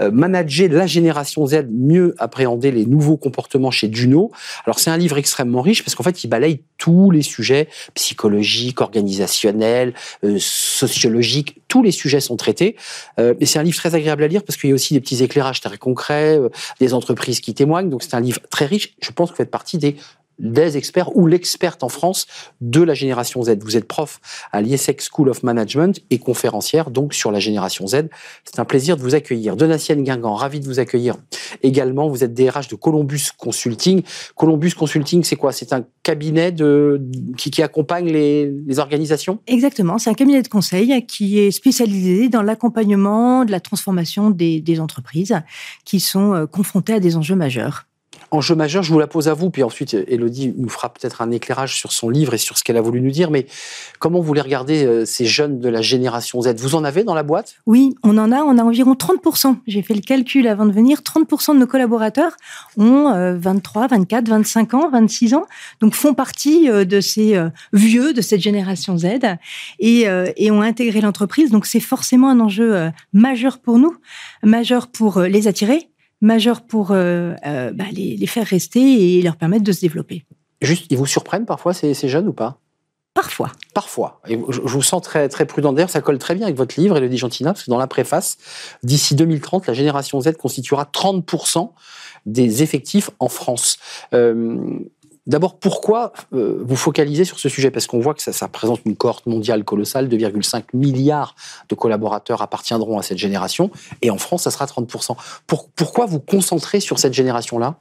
Euh, 0.00 0.10
manager 0.10 0.68
la 0.68 0.86
génération 0.86 1.46
Z, 1.46 1.66
mieux 1.70 2.14
appréhender 2.18 2.70
les 2.70 2.86
nouveaux 2.86 3.16
comportements 3.16 3.70
chez 3.70 3.88
Duno. 3.88 4.30
Alors 4.66 4.78
c'est 4.78 4.90
un 4.90 4.96
livre 4.96 5.18
extrêmement 5.18 5.62
riche 5.62 5.84
parce 5.84 5.94
qu'en 5.94 6.02
fait 6.02 6.24
il 6.24 6.28
balaye 6.28 6.60
tous 6.78 7.10
les 7.10 7.22
sujets 7.22 7.68
psychologiques, 7.94 8.80
organisationnels, 8.80 9.94
euh, 10.24 10.36
sociologiques, 10.38 11.62
tous 11.68 11.82
les 11.82 11.92
sujets 11.92 12.20
sont 12.20 12.36
traités. 12.36 12.76
Euh, 13.18 13.34
et 13.40 13.46
c'est 13.46 13.58
un 13.58 13.62
livre 13.62 13.76
très 13.76 13.94
agréable 13.94 14.22
à 14.22 14.28
lire 14.28 14.42
parce 14.42 14.58
qu'il 14.58 14.70
y 14.70 14.72
a 14.72 14.74
aussi 14.74 14.94
des 14.94 15.00
petits 15.00 15.22
éclairages 15.22 15.60
très 15.60 15.78
concrets, 15.78 16.38
euh, 16.38 16.48
des 16.80 16.94
entreprises 16.94 17.40
qui 17.40 17.54
témoignent. 17.54 17.90
Donc 17.90 18.02
c'est 18.02 18.14
un 18.14 18.20
livre 18.20 18.40
très 18.50 18.66
riche. 18.66 18.94
Je 19.02 19.10
pense 19.10 19.30
que 19.30 19.34
vous 19.34 19.38
faites 19.38 19.50
partie 19.50 19.78
des 19.78 19.96
des 20.40 20.76
experts 20.76 21.16
ou 21.16 21.26
l'experte 21.26 21.82
en 21.82 21.88
France 21.88 22.26
de 22.60 22.82
la 22.82 22.94
génération 22.94 23.42
Z. 23.42 23.58
Vous 23.62 23.76
êtes 23.76 23.86
prof 23.86 24.20
à 24.52 24.60
l'IESEC 24.60 25.02
School 25.02 25.28
of 25.28 25.42
Management 25.42 26.00
et 26.10 26.18
conférencière 26.18 26.90
donc 26.90 27.14
sur 27.14 27.30
la 27.30 27.38
génération 27.38 27.86
Z. 27.86 28.08
C'est 28.44 28.58
un 28.58 28.64
plaisir 28.64 28.96
de 28.96 29.02
vous 29.02 29.14
accueillir. 29.14 29.56
Donatienne 29.56 30.02
Guingamp, 30.02 30.34
ravi 30.34 30.60
de 30.60 30.66
vous 30.66 30.80
accueillir. 30.80 31.16
Également, 31.62 32.08
vous 32.08 32.24
êtes 32.24 32.34
DRH 32.34 32.68
de 32.68 32.74
Columbus 32.74 33.28
Consulting. 33.36 34.02
Columbus 34.34 34.72
Consulting, 34.72 35.22
c'est 35.24 35.36
quoi? 35.36 35.52
C'est 35.52 35.72
un 35.72 35.84
cabinet 36.02 36.52
de, 36.52 37.00
qui, 37.36 37.50
qui 37.50 37.62
accompagne 37.62 38.06
les, 38.06 38.50
les 38.66 38.78
organisations? 38.78 39.38
Exactement, 39.46 39.98
c'est 39.98 40.10
un 40.10 40.14
cabinet 40.14 40.42
de 40.42 40.48
conseil 40.48 41.06
qui 41.06 41.38
est 41.38 41.50
spécialisé 41.50 42.28
dans 42.28 42.42
l'accompagnement 42.42 43.44
de 43.44 43.50
la 43.50 43.60
transformation 43.60 44.30
des, 44.30 44.60
des 44.60 44.80
entreprises 44.80 45.40
qui 45.84 46.00
sont 46.00 46.34
euh, 46.34 46.46
confrontées 46.46 46.94
à 46.94 47.00
des 47.00 47.16
enjeux 47.16 47.36
majeurs. 47.36 47.89
Enjeu 48.32 48.54
majeur, 48.54 48.84
je 48.84 48.92
vous 48.92 48.98
la 49.00 49.08
pose 49.08 49.26
à 49.26 49.34
vous, 49.34 49.50
puis 49.50 49.64
ensuite 49.64 49.94
Elodie 49.94 50.54
nous 50.56 50.68
fera 50.68 50.88
peut-être 50.92 51.20
un 51.20 51.32
éclairage 51.32 51.76
sur 51.76 51.90
son 51.90 52.08
livre 52.08 52.32
et 52.32 52.38
sur 52.38 52.58
ce 52.58 52.62
qu'elle 52.62 52.76
a 52.76 52.80
voulu 52.80 53.00
nous 53.00 53.10
dire. 53.10 53.30
Mais 53.32 53.46
comment 53.98 54.20
vous 54.20 54.32
les 54.34 54.40
regardez, 54.40 54.84
euh, 54.84 55.04
ces 55.04 55.26
jeunes 55.26 55.58
de 55.58 55.68
la 55.68 55.82
génération 55.82 56.40
Z? 56.40 56.54
Vous 56.58 56.76
en 56.76 56.84
avez 56.84 57.02
dans 57.02 57.14
la 57.14 57.24
boîte? 57.24 57.56
Oui, 57.66 57.96
on 58.04 58.16
en 58.18 58.30
a. 58.30 58.42
On 58.42 58.56
a 58.56 58.62
environ 58.62 58.94
30%. 58.94 59.56
J'ai 59.66 59.82
fait 59.82 59.94
le 59.94 60.00
calcul 60.00 60.46
avant 60.46 60.64
de 60.64 60.70
venir. 60.70 61.00
30% 61.00 61.54
de 61.54 61.58
nos 61.58 61.66
collaborateurs 61.66 62.36
ont 62.76 63.12
23, 63.36 63.88
24, 63.88 64.28
25 64.28 64.74
ans, 64.74 64.90
26 64.90 65.34
ans, 65.34 65.46
donc 65.80 65.94
font 65.94 66.14
partie 66.14 66.70
euh, 66.70 66.84
de 66.84 67.00
ces 67.00 67.36
euh, 67.36 67.48
vieux 67.72 68.12
de 68.12 68.20
cette 68.20 68.40
génération 68.40 68.96
Z 68.96 69.06
et, 69.80 70.06
et 70.36 70.50
ont 70.50 70.62
intégré 70.62 71.00
l'entreprise. 71.00 71.50
Donc 71.50 71.66
c'est 71.66 71.80
forcément 71.80 72.28
un 72.28 72.40
enjeu 72.40 72.90
majeur 73.12 73.58
pour 73.58 73.78
nous, 73.78 73.96
majeur 74.42 74.88
pour 74.88 75.20
les 75.20 75.48
attirer, 75.48 75.89
majeur 76.20 76.62
pour 76.62 76.90
euh, 76.90 77.34
euh, 77.46 77.72
bah, 77.72 77.84
les, 77.92 78.26
faire 78.26 78.46
rester 78.46 79.18
et 79.18 79.22
leur 79.22 79.36
permettre 79.36 79.64
de 79.64 79.72
se 79.72 79.80
développer. 79.80 80.24
Juste, 80.60 80.86
ils 80.90 80.98
vous 80.98 81.06
surprennent 81.06 81.46
parfois 81.46 81.72
ces, 81.72 81.94
jeunes 82.08 82.28
ou 82.28 82.32
pas? 82.32 82.58
Parfois. 83.14 83.50
Parfois. 83.74 84.20
Et 84.28 84.38
je, 84.50 84.60
vous 84.60 84.82
sens 84.82 85.02
très, 85.02 85.28
très 85.28 85.46
prudent. 85.46 85.72
D'ailleurs, 85.72 85.90
ça 85.90 86.00
colle 86.00 86.18
très 86.18 86.34
bien 86.34 86.44
avec 86.44 86.56
votre 86.56 86.78
livre, 86.78 86.96
Elodie 86.96 87.16
Gentina, 87.16 87.52
parce 87.52 87.64
que 87.64 87.70
dans 87.70 87.78
la 87.78 87.86
préface, 87.86 88.38
d'ici 88.82 89.14
2030, 89.14 89.66
la 89.66 89.74
génération 89.74 90.20
Z 90.20 90.32
constituera 90.38 90.84
30% 90.84 91.70
des 92.26 92.62
effectifs 92.62 93.10
en 93.18 93.28
France. 93.28 93.78
Euh, 94.12 94.78
D'abord, 95.30 95.60
pourquoi 95.60 96.12
euh, 96.32 96.60
vous 96.66 96.74
focalisez 96.74 97.24
sur 97.24 97.38
ce 97.38 97.48
sujet? 97.48 97.70
Parce 97.70 97.86
qu'on 97.86 98.00
voit 98.00 98.14
que 98.14 98.22
ça, 98.22 98.32
ça, 98.32 98.48
présente 98.48 98.80
une 98.84 98.96
cohorte 98.96 99.26
mondiale 99.26 99.62
colossale, 99.62 100.08
2,5 100.08 100.64
milliards 100.74 101.36
de 101.68 101.76
collaborateurs 101.76 102.42
appartiendront 102.42 102.98
à 102.98 103.02
cette 103.02 103.18
génération, 103.18 103.70
et 104.02 104.10
en 104.10 104.18
France, 104.18 104.42
ça 104.42 104.50
sera 104.50 104.66
30%. 104.66 105.14
pourquoi 105.46 106.06
vous 106.06 106.18
concentrez 106.18 106.80
sur 106.80 106.98
cette 106.98 107.14
génération-là? 107.14 107.76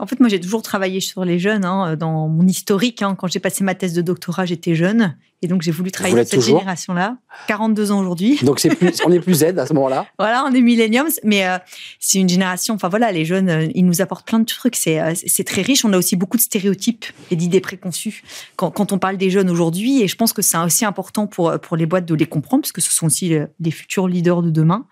En 0.00 0.06
fait, 0.06 0.18
moi, 0.18 0.28
j'ai 0.28 0.40
toujours 0.40 0.62
travaillé 0.62 1.00
sur 1.00 1.24
les 1.24 1.38
jeunes. 1.38 1.64
Hein, 1.64 1.96
dans 1.96 2.28
mon 2.28 2.46
historique, 2.46 3.02
hein, 3.02 3.14
quand 3.16 3.28
j'ai 3.28 3.40
passé 3.40 3.62
ma 3.62 3.74
thèse 3.76 3.94
de 3.94 4.02
doctorat, 4.02 4.44
j'étais 4.44 4.74
jeune. 4.74 5.16
Et 5.40 5.46
donc, 5.46 5.62
j'ai 5.62 5.70
voulu 5.70 5.92
travailler 5.92 6.24
cette 6.24 6.42
génération-là. 6.42 7.18
42 7.46 7.92
ans 7.92 8.00
aujourd'hui. 8.00 8.40
Donc, 8.42 8.58
c'est 8.58 8.74
plus, 8.74 9.00
on 9.06 9.12
est 9.12 9.20
plus 9.20 9.34
Z 9.34 9.56
à 9.56 9.66
ce 9.66 9.72
moment-là. 9.74 10.06
voilà, 10.18 10.44
on 10.44 10.52
est 10.52 10.60
millenniums. 10.60 11.10
Mais 11.22 11.46
euh, 11.46 11.58
c'est 12.00 12.18
une 12.18 12.28
génération, 12.28 12.74
enfin 12.74 12.88
voilà, 12.88 13.12
les 13.12 13.24
jeunes, 13.24 13.48
euh, 13.48 13.68
ils 13.74 13.86
nous 13.86 14.02
apportent 14.02 14.26
plein 14.26 14.40
de 14.40 14.44
trucs. 14.44 14.74
C'est, 14.74 15.00
euh, 15.00 15.12
c'est 15.14 15.44
très 15.44 15.62
riche. 15.62 15.84
On 15.84 15.92
a 15.92 15.98
aussi 15.98 16.16
beaucoup 16.16 16.36
de 16.36 16.42
stéréotypes 16.42 17.04
et 17.30 17.36
d'idées 17.36 17.60
préconçues 17.60 18.24
quand, 18.56 18.72
quand 18.72 18.92
on 18.92 18.98
parle 18.98 19.16
des 19.16 19.30
jeunes 19.30 19.48
aujourd'hui. 19.48 20.02
Et 20.02 20.08
je 20.08 20.16
pense 20.16 20.32
que 20.32 20.42
c'est 20.42 20.58
aussi 20.58 20.84
important 20.84 21.28
pour, 21.28 21.56
pour 21.60 21.76
les 21.76 21.86
boîtes 21.86 22.06
de 22.06 22.14
les 22.16 22.26
comprendre, 22.26 22.62
parce 22.62 22.72
que 22.72 22.80
ce 22.80 22.90
sont 22.90 23.06
aussi 23.06 23.32
les 23.60 23.70
futurs 23.70 24.08
leaders 24.08 24.42
de 24.42 24.50
demain. 24.50 24.86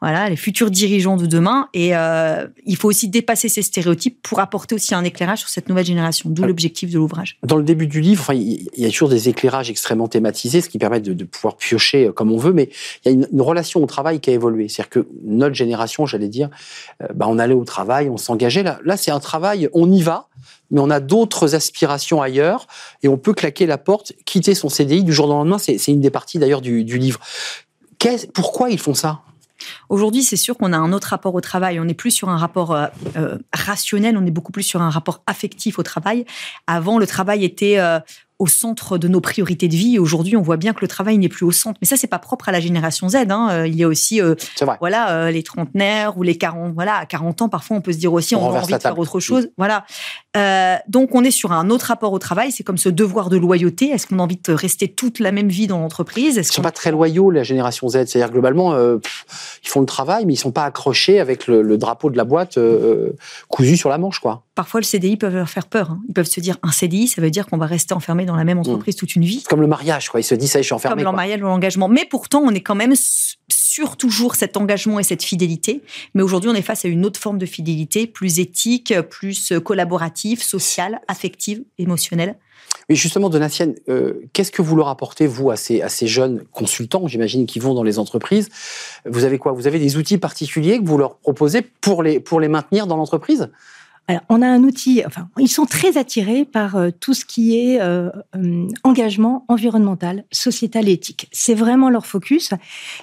Voilà, 0.00 0.28
les 0.28 0.36
futurs 0.36 0.72
dirigeants 0.72 1.16
de 1.16 1.26
demain. 1.26 1.68
Et 1.74 1.92
il 2.66 2.76
faut 2.76 2.88
aussi 2.88 3.08
dépasser 3.08 3.48
ces 3.48 3.62
stéréotypes 3.62 4.20
pour 4.22 4.40
apporter 4.40 4.74
aussi 4.74 4.94
un 4.94 5.04
éclairage 5.04 5.38
sur 5.40 5.48
cette 5.48 5.68
nouvelle 5.68 5.86
génération. 5.86 6.28
D'où 6.30 6.42
l'objectif 6.42 6.90
de 6.90 6.98
l'ouvrage. 6.98 7.38
Dans 7.44 7.56
le 7.56 7.62
début 7.62 7.86
du 7.86 8.00
livre, 8.00 8.22
enfin, 8.22 8.34
il 8.34 8.68
y 8.76 8.84
a 8.84 8.90
toujours 8.90 9.08
des 9.08 9.28
éclairages 9.28 9.70
extrêmement 9.70 9.91
thématisé, 10.08 10.60
ce 10.60 10.68
qui 10.68 10.78
permet 10.78 11.00
de, 11.00 11.24
pouvoir 11.24 11.56
piocher 11.56 12.06
euh, 12.08 12.12
comme 12.12 12.32
on 12.32 12.36
veut, 12.36 12.52
mais 12.52 12.70
il 13.04 13.12
y 13.12 13.14
a 13.14 13.26
une, 13.30 13.40
relation 13.40 13.82
au 13.82 13.86
travail 13.86 14.20
qui 14.20 14.30
a 14.30 14.32
évolué. 14.32 14.68
C'est-à-dire 14.68 14.90
que 14.90 15.08
notre 15.24 15.54
génération, 15.54 16.06
j'allais 16.06 16.28
dire, 16.28 16.48
euh, 17.02 17.06
bah, 17.14 17.26
on 17.28 17.38
allait 17.38 17.54
au 17.54 17.64
travail, 17.64 18.08
on 18.08 18.16
s'engageait. 18.16 18.62
Là, 18.62 18.78
là 18.84 18.96
c'est 18.96 19.10
un 19.10 19.20
travail, 19.20 19.68
on 19.72 19.90
y 19.90 20.02
va, 20.02 20.28
mais 20.70 20.80
on 20.80 20.90
a 20.90 21.00
d'autres 21.00 21.54
aspirations 21.54 22.22
ailleurs, 22.22 22.66
et 23.02 23.08
on 23.08 23.18
peut 23.18 23.34
claquer 23.34 23.66
la 23.66 23.78
porte, 23.78 24.12
quitter 24.24 24.54
son 24.54 24.68
CDI 24.68 25.04
du 25.04 25.12
jour 25.12 25.26
au 25.26 25.32
lendemain. 25.32 25.58
C'est 25.58 25.88
une 25.88 26.00
des 26.00 26.10
parties 26.10 26.38
d'ailleurs 26.38 26.62
du, 26.62 26.84
du 26.84 26.98
livre. 26.98 27.20
Pourquoi 28.34 28.70
ils 28.70 28.78
font 28.78 28.94
ça? 28.94 29.20
Aujourd'hui, 29.88 30.22
c'est 30.22 30.36
sûr 30.36 30.56
qu'on 30.56 30.72
a 30.72 30.76
un 30.76 30.92
autre 30.92 31.08
rapport 31.08 31.34
au 31.34 31.40
travail. 31.40 31.78
On 31.80 31.84
n'est 31.84 31.94
plus 31.94 32.10
sur 32.10 32.28
un 32.28 32.36
rapport 32.36 32.72
euh, 32.72 32.88
rationnel, 33.52 34.16
on 34.16 34.26
est 34.26 34.30
beaucoup 34.30 34.52
plus 34.52 34.62
sur 34.62 34.82
un 34.82 34.90
rapport 34.90 35.22
affectif 35.26 35.78
au 35.78 35.82
travail. 35.82 36.24
Avant, 36.66 36.98
le 36.98 37.06
travail 37.06 37.44
était 37.44 37.78
au 38.42 38.48
centre 38.48 38.98
de 38.98 39.06
nos 39.06 39.20
priorités 39.20 39.68
de 39.68 39.76
vie. 39.76 40.00
Aujourd'hui, 40.00 40.36
on 40.36 40.42
voit 40.42 40.56
bien 40.56 40.72
que 40.72 40.80
le 40.80 40.88
travail 40.88 41.16
n'est 41.16 41.28
plus 41.28 41.46
au 41.46 41.52
centre. 41.52 41.78
Mais 41.80 41.86
ça, 41.86 41.96
c'est 41.96 42.08
pas 42.08 42.18
propre 42.18 42.48
à 42.48 42.52
la 42.52 42.58
génération 42.58 43.08
Z. 43.08 43.14
Hein. 43.30 43.50
Euh, 43.52 43.68
il 43.68 43.76
y 43.76 43.84
a 43.84 43.86
aussi, 43.86 44.20
euh, 44.20 44.34
voilà, 44.80 45.12
euh, 45.12 45.30
les 45.30 45.44
trentenaires 45.44 46.18
ou 46.18 46.24
les 46.24 46.36
40. 46.36 46.74
Voilà, 46.74 46.96
à 46.96 47.06
40 47.06 47.42
ans, 47.42 47.48
parfois, 47.48 47.76
on 47.76 47.80
peut 47.80 47.92
se 47.92 47.98
dire 47.98 48.12
aussi, 48.12 48.34
on, 48.34 48.44
a 48.44 48.58
envie 48.58 48.74
de 48.74 48.78
faire 48.80 48.98
autre 48.98 49.20
chose. 49.20 49.50
Voilà. 49.56 49.84
donc, 50.88 51.14
on 51.14 51.22
est 51.22 51.30
sur 51.30 51.52
un 51.52 51.70
autre 51.70 51.86
rapport 51.86 52.12
au 52.12 52.18
travail. 52.18 52.50
C'est 52.50 52.64
comme 52.64 52.78
ce 52.78 52.88
devoir 52.88 53.30
de 53.30 53.36
loyauté. 53.36 53.90
Est-ce 53.90 54.08
qu'on 54.08 54.18
a 54.18 54.22
envie 54.22 54.40
de 54.42 54.52
rester 54.52 54.88
toute 54.88 55.20
la 55.20 55.30
même 55.30 55.48
vie 55.48 55.68
dans 55.68 55.78
l'entreprise? 55.78 56.34
Ils 56.34 56.44
sont 56.44 56.62
pas 56.62 56.72
très 56.72 56.90
loyaux, 56.90 57.30
la 57.30 57.44
génération 57.44 57.88
Z. 57.88 58.06
C'est-à-dire 58.06 58.32
globalement, 58.32 58.76
ils 58.76 59.68
font 59.68 59.80
le 59.80 59.86
travail, 59.86 60.26
mais 60.26 60.32
ils 60.32 60.38
sont 60.38 60.50
pas 60.50 60.64
accrochés 60.64 61.20
avec 61.20 61.46
le, 61.46 61.62
le 61.62 61.78
drapeau 61.78 62.10
de 62.10 62.16
la 62.16 62.24
boîte 62.24 62.58
cousu 63.46 63.76
sur 63.76 63.88
la 63.88 63.98
manche, 63.98 64.18
quoi 64.18 64.42
parfois 64.54 64.80
le 64.80 64.84
CDI 64.84 65.16
peut 65.16 65.28
leur 65.28 65.48
faire 65.48 65.66
peur. 65.66 65.92
Hein. 65.92 66.02
Ils 66.08 66.14
peuvent 66.14 66.26
se 66.26 66.40
dire 66.40 66.58
un 66.62 66.72
CDI, 66.72 67.08
ça 67.08 67.22
veut 67.22 67.30
dire 67.30 67.46
qu'on 67.46 67.56
va 67.56 67.66
rester 67.66 67.94
enfermé 67.94 68.24
dans 68.24 68.36
la 68.36 68.44
même 68.44 68.58
entreprise 68.58 68.96
toute 68.96 69.14
une 69.16 69.24
vie. 69.24 69.42
Comme 69.48 69.60
le 69.60 69.66
mariage, 69.66 70.08
quoi. 70.08 70.20
Ils 70.20 70.24
se 70.24 70.34
disent 70.34 70.52
ça, 70.52 70.60
je 70.60 70.64
suis 70.64 70.74
enfermé. 70.74 71.02
Comme 71.02 71.12
le 71.12 71.16
mariage 71.16 71.40
ou 71.40 71.44
l'engagement. 71.44 71.88
Mais 71.88 72.04
pourtant, 72.08 72.42
on 72.44 72.50
est 72.50 72.60
quand 72.60 72.74
même 72.74 72.94
sur 73.48 73.96
toujours 73.96 74.34
cet 74.34 74.56
engagement 74.56 74.98
et 74.98 75.02
cette 75.02 75.22
fidélité. 75.22 75.82
Mais 76.14 76.22
aujourd'hui, 76.22 76.50
on 76.50 76.54
est 76.54 76.62
face 76.62 76.84
à 76.84 76.88
une 76.88 77.06
autre 77.06 77.18
forme 77.18 77.38
de 77.38 77.46
fidélité, 77.46 78.06
plus 78.06 78.38
éthique, 78.38 78.94
plus 79.08 79.52
collaborative, 79.64 80.42
sociale, 80.42 81.00
affective, 81.08 81.64
émotionnelle. 81.78 82.36
Oui, 82.88 82.96
justement, 82.96 83.30
Donatienne, 83.30 83.74
euh, 83.88 84.14
qu'est-ce 84.32 84.50
que 84.50 84.62
vous 84.62 84.76
leur 84.76 84.88
apportez, 84.88 85.26
vous, 85.26 85.50
à 85.50 85.56
ces, 85.56 85.82
à 85.82 85.88
ces 85.88 86.06
jeunes 86.06 86.42
consultants, 86.52 87.06
j'imagine, 87.06 87.46
qui 87.46 87.58
vont 87.58 87.74
dans 87.74 87.82
les 87.82 87.98
entreprises? 87.98 88.48
Vous 89.06 89.24
avez 89.24 89.38
quoi? 89.38 89.52
Vous 89.52 89.66
avez 89.66 89.78
des 89.78 89.96
outils 89.96 90.18
particuliers 90.18 90.78
que 90.78 90.84
vous 90.84 90.98
leur 90.98 91.16
proposez 91.16 91.62
pour 91.62 92.02
les, 92.02 92.20
pour 92.20 92.40
les 92.40 92.48
maintenir 92.48 92.86
dans 92.86 92.96
l'entreprise? 92.96 93.50
Alors, 94.08 94.22
on 94.28 94.42
a 94.42 94.48
un 94.48 94.64
outil, 94.64 95.02
enfin, 95.06 95.28
ils 95.38 95.48
sont 95.48 95.64
très 95.64 95.96
attirés 95.96 96.44
par 96.44 96.74
euh, 96.74 96.90
tout 96.90 97.14
ce 97.14 97.24
qui 97.24 97.56
est 97.56 97.80
euh, 97.80 98.10
euh, 98.34 98.66
engagement 98.82 99.44
environnemental, 99.46 100.24
sociétal 100.32 100.88
et 100.88 100.92
éthique. 100.92 101.28
C'est 101.30 101.54
vraiment 101.54 101.88
leur 101.88 102.04
focus. 102.04 102.50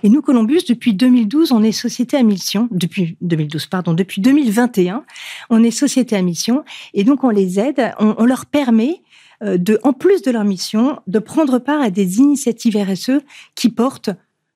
Et 0.04 0.10
nous, 0.10 0.22
Columbus, 0.22 0.62
depuis 0.68 0.94
2012, 0.94 1.54
on 1.54 1.64
est 1.64 1.72
société 1.72 2.18
à 2.18 2.24
mission. 2.24 2.68
Depuis 2.72 3.18
2012, 3.22 3.68
pardon, 3.68 3.94
depuis 3.94 4.20
2021, 4.20 5.06
on 5.50 5.64
est 5.64 5.72
société 5.72 6.18
à 6.18 6.22
mission. 6.22 6.66
Et 6.94 7.06
donc, 7.06 7.24
on 7.24 7.30
les 7.30 7.60
aide, 7.60 7.94
on, 8.00 8.16
on 8.18 8.26
leur 8.26 8.46
permet 8.46 9.02
de, 9.42 9.80
en 9.84 9.94
plus 9.94 10.22
de 10.22 10.32
leur 10.32 10.44
mission, 10.44 11.00
de 11.08 11.20
prendre 11.20 11.60
part 11.60 11.82
à 11.82 11.92
des 11.92 12.18
initiatives 12.18 12.76
RSE 12.76 13.22
qui 13.56 13.70
portent 13.70 14.10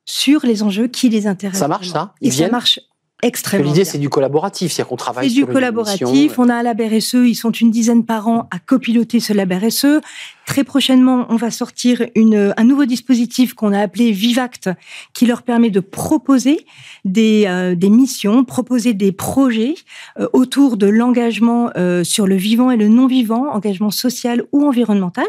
sur 0.03 0.45
les 0.45 0.61
enjeux 0.61 0.87
qui 0.87 1.07
les 1.07 1.25
intéressent. 1.25 1.61
Ça 1.61 1.67
marche, 1.69 1.87
ça? 1.87 2.13
Ils 2.19 2.27
Et 2.27 2.31
ça 2.31 2.49
marche 2.49 2.81
extrêmement. 3.23 3.67
L'idée, 3.67 3.85
c'est 3.85 3.97
du 3.97 4.09
collaboratif, 4.09 4.71
c'est-à-dire 4.71 4.89
qu'on 4.89 4.95
travaille 4.95 5.29
sur. 5.29 5.45
C'est 5.45 5.47
du 5.47 5.53
collaboratif. 5.53 6.37
On 6.37 6.49
a 6.49 6.55
un 6.55 6.63
lab 6.63 6.79
RSE, 6.79 7.13
ils 7.13 7.35
sont 7.35 7.51
une 7.51 7.71
dizaine 7.71 8.05
par 8.05 8.27
an 8.27 8.47
à 8.51 8.59
copiloter 8.59 9.19
ce 9.19 9.33
lab 9.33 9.51
RSE. 9.51 10.01
Très 10.45 10.65
prochainement, 10.65 11.25
on 11.29 11.37
va 11.37 11.51
sortir 11.51 12.05
une, 12.15 12.53
un 12.57 12.63
nouveau 12.63 12.85
dispositif 12.85 13.53
qu'on 13.53 13.71
a 13.71 13.79
appelé 13.79 14.11
Vivact, 14.11 14.69
qui 15.13 15.25
leur 15.25 15.43
permet 15.43 15.69
de 15.69 15.79
proposer 15.79 16.65
des, 17.05 17.45
euh, 17.47 17.75
des 17.75 17.89
missions, 17.89 18.43
proposer 18.43 18.93
des 18.93 19.11
projets 19.13 19.75
euh, 20.19 20.27
autour 20.33 20.75
de 20.75 20.87
l'engagement 20.87 21.71
euh, 21.77 22.03
sur 22.03 22.27
le 22.27 22.35
vivant 22.35 22.71
et 22.71 22.77
le 22.77 22.89
non-vivant, 22.89 23.53
engagement 23.53 23.89
social 23.89 24.43
ou 24.51 24.67
environnemental. 24.67 25.25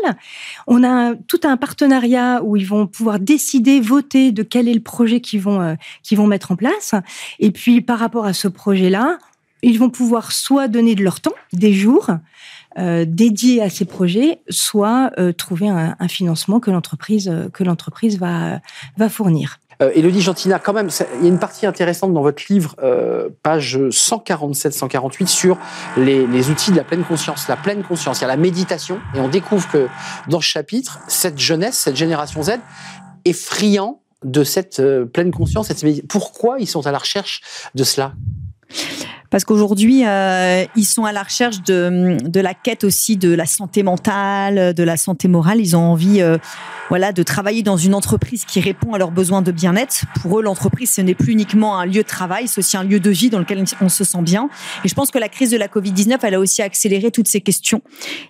On 0.67 0.83
a 0.83 1.15
tout 1.15 1.41
un 1.45 1.57
partenariat 1.57 2.43
où 2.43 2.57
ils 2.57 2.67
vont 2.67 2.87
pouvoir 2.87 3.21
décider, 3.21 3.81
voter 3.81 4.33
de 4.33 4.43
quel 4.43 4.69
est 4.69 4.75
le 4.75 4.81
projet 4.81 5.21
qu'ils 5.21 5.41
vont, 5.41 5.77
qu'ils 6.03 6.19
vont 6.19 6.27
mettre 6.27 6.51
en 6.53 6.57
place. 6.57 6.95
Et 7.39 7.51
puis, 7.51 7.81
par 7.81 7.99
rapport 7.99 8.27
à 8.27 8.33
ce 8.33 8.49
projet-là, 8.49 9.19
ils 9.65 9.79
vont 9.79 9.91
pouvoir 9.91 10.33
soit 10.33 10.69
donner 10.69 10.95
de 10.95 11.03
leur 11.03 11.21
temps, 11.21 11.35
des 11.53 11.73
jours, 11.73 12.11
euh, 12.79 13.05
dédiés 13.07 13.63
à 13.63 13.71
ces 13.71 13.85
projets, 13.85 14.41
soit 14.49 15.11
euh, 15.19 15.33
trouver 15.33 15.69
un, 15.69 15.95
financement 16.09 16.61
que 16.61 16.71
l'entreprise 16.71 17.33
que 17.53 17.65
l'entreprise 17.65 18.19
va 18.19 18.61
va 18.97 19.09
fournir. 19.09 19.59
Euh, 19.83 19.91
Elodie 19.95 20.21
Gentina, 20.21 20.59
quand 20.59 20.73
même, 20.73 20.89
il 21.19 21.23
y 21.23 21.27
a 21.27 21.29
une 21.29 21.39
partie 21.39 21.67
intéressante 21.67 22.13
dans 22.13 22.23
votre 22.23 22.45
livre, 22.49 22.77
euh, 22.83 23.29
page 23.43 23.79
147-148, 23.79 25.27
sur 25.27 25.59
les, 25.97 26.27
les, 26.27 26.51
outils 26.51 26.71
de 26.71 26.77
la 26.77 26.85
pleine 26.85 27.05
conscience. 27.05 27.49
La 27.49 27.57
pleine 27.57 27.83
conscience, 27.83 28.19
il 28.19 28.23
y 28.23 28.25
a 28.25 28.29
la 28.29 28.37
méditation, 28.37 29.01
et 29.15 29.21
on 29.21 29.29
découvre 29.29 29.69
que 29.71 29.89
dans 30.29 30.41
ce 30.41 30.47
chapitre, 30.47 31.01
cette 31.09 31.39
jeunesse, 31.39 31.77
cette 31.77 31.97
génération 31.97 32.43
Z, 32.43 32.53
est 33.25 33.33
friand 33.33 34.01
de 34.23 34.45
cette 34.45 34.81
euh, 34.81 35.05
pleine 35.05 35.31
conscience. 35.31 35.71
Pourquoi 36.09 36.59
ils 36.59 36.69
sont 36.69 36.87
à 36.87 36.93
la 36.93 36.99
recherche 36.99 37.43
de 37.75 37.85
cela? 37.85 38.15
Parce 39.35 39.45
qu'aujourd'hui, 39.45 40.07
euh, 40.07 40.65
ils 40.77 40.85
sont 40.85 41.07
à 41.07 41.11
la 41.11 41.25
recherche 41.25 41.61
de, 41.65 42.19
de 42.23 42.39
la 42.39 42.55
quête 42.55 42.85
aussi 42.85 43.17
de 43.17 43.35
la 43.35 43.47
santé 43.47 43.83
mentale, 43.83 44.75
de 44.75 44.83
la 44.85 44.97
santé 44.97 45.27
morale. 45.27 45.59
Ils 45.59 45.75
ont 45.75 45.81
envie 45.81 46.23
euh, 46.23 46.39
voilà, 46.89 47.13
de 47.13 47.23
travailler 47.25 47.65
dans 47.65 47.77
une 47.77 47.97
entreprise 47.97 48.45
qui 48.45 48.61
répond 48.61 48.95
à 48.95 48.99
leurs 48.99 49.11
besoins 49.11 49.43
de 49.43 49.51
bien-être. 49.51 50.05
Pour 50.21 50.39
eux, 50.39 50.43
l'entreprise, 50.45 50.93
ce 50.93 51.01
n'est 51.01 51.17
plus 51.17 51.33
uniquement 51.33 51.79
un 51.79 51.85
lieu 51.85 52.03
de 52.03 52.07
travail, 52.07 52.47
c'est 52.47 52.61
aussi 52.61 52.77
un 52.77 52.85
lieu 52.85 53.01
de 53.01 53.11
vie 53.11 53.29
dans 53.29 53.41
lequel 53.41 53.65
on 53.81 53.89
se 53.89 54.05
sent 54.05 54.23
bien. 54.23 54.49
Et 54.85 54.89
je 54.89 54.95
pense 54.95 55.11
que 55.11 55.19
la 55.19 55.29
crise 55.29 55.51
de 55.51 55.57
la 55.57 55.67
Covid-19, 55.67 56.19
elle 56.23 56.35
a 56.35 56.39
aussi 56.39 56.63
accéléré 56.63 57.11
toutes 57.11 57.27
ces 57.27 57.41
questions 57.41 57.83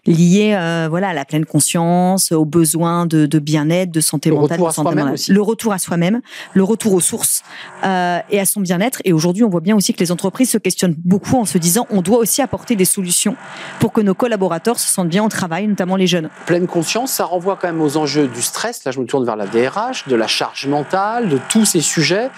liées 0.06 0.54
euh, 0.58 0.87
voilà, 0.88 1.08
à 1.08 1.12
la 1.12 1.26
pleine 1.26 1.44
conscience, 1.44 2.32
aux 2.32 2.46
besoins 2.46 3.04
de, 3.04 3.26
de 3.26 3.38
bien-être, 3.38 3.90
de 3.90 4.00
santé 4.00 4.30
mentale, 4.30 4.58
de 4.58 4.70
santé 4.70 4.94
morale. 4.94 5.16
Le 5.28 5.42
retour 5.42 5.75
à 5.75 5.78
soi-même, 5.78 6.23
le 6.54 6.64
retour 6.64 6.94
aux 6.94 7.00
sources 7.00 7.42
euh, 7.84 8.20
et 8.30 8.40
à 8.40 8.46
son 8.46 8.62
bien-être. 8.62 9.02
Et 9.04 9.12
aujourd'hui, 9.12 9.44
on 9.44 9.50
voit 9.50 9.61
bien 9.61 9.76
aussi 9.76 9.92
que 9.92 10.00
les 10.00 10.11
entreprises 10.11 10.49
se 10.50 10.58
questionnent 10.58 10.94
beaucoup 11.05 11.39
en 11.39 11.45
se 11.45 11.59
disant 11.59 11.87
on 11.91 12.03
doit 12.03 12.19
aussi 12.19 12.43
apporter 12.43 12.77
des 12.77 12.85
solutions 12.85 13.37
pour 13.81 13.93
que 13.93 14.01
nos 14.01 14.15
collaborateurs 14.15 14.79
se 14.79 14.89
sentent 14.89 15.09
bien 15.09 15.25
au 15.25 15.29
travail, 15.29 15.67
notamment 15.67 15.97
les 15.97 16.07
jeunes. 16.07 16.29
Pleine 16.47 16.67
conscience, 16.67 17.13
ça 17.13 17.25
renvoie 17.25 17.59
quand 17.61 17.69
même 17.69 17.81
aux 17.81 17.97
enjeux 17.97 18.29
du 18.29 18.43
stress. 18.43 18.85
Là, 18.85 18.93
je 18.93 19.01
me 19.01 19.07
tourne 19.07 19.25
vers 19.25 19.37
la 19.37 19.47
DRH, 19.47 20.07
de 20.09 20.17
la 20.17 20.27
charge 20.27 20.67
mentale, 20.67 21.29
de 21.29 21.39
tous 21.49 21.65
ces 21.65 21.81
sujets 21.81 22.31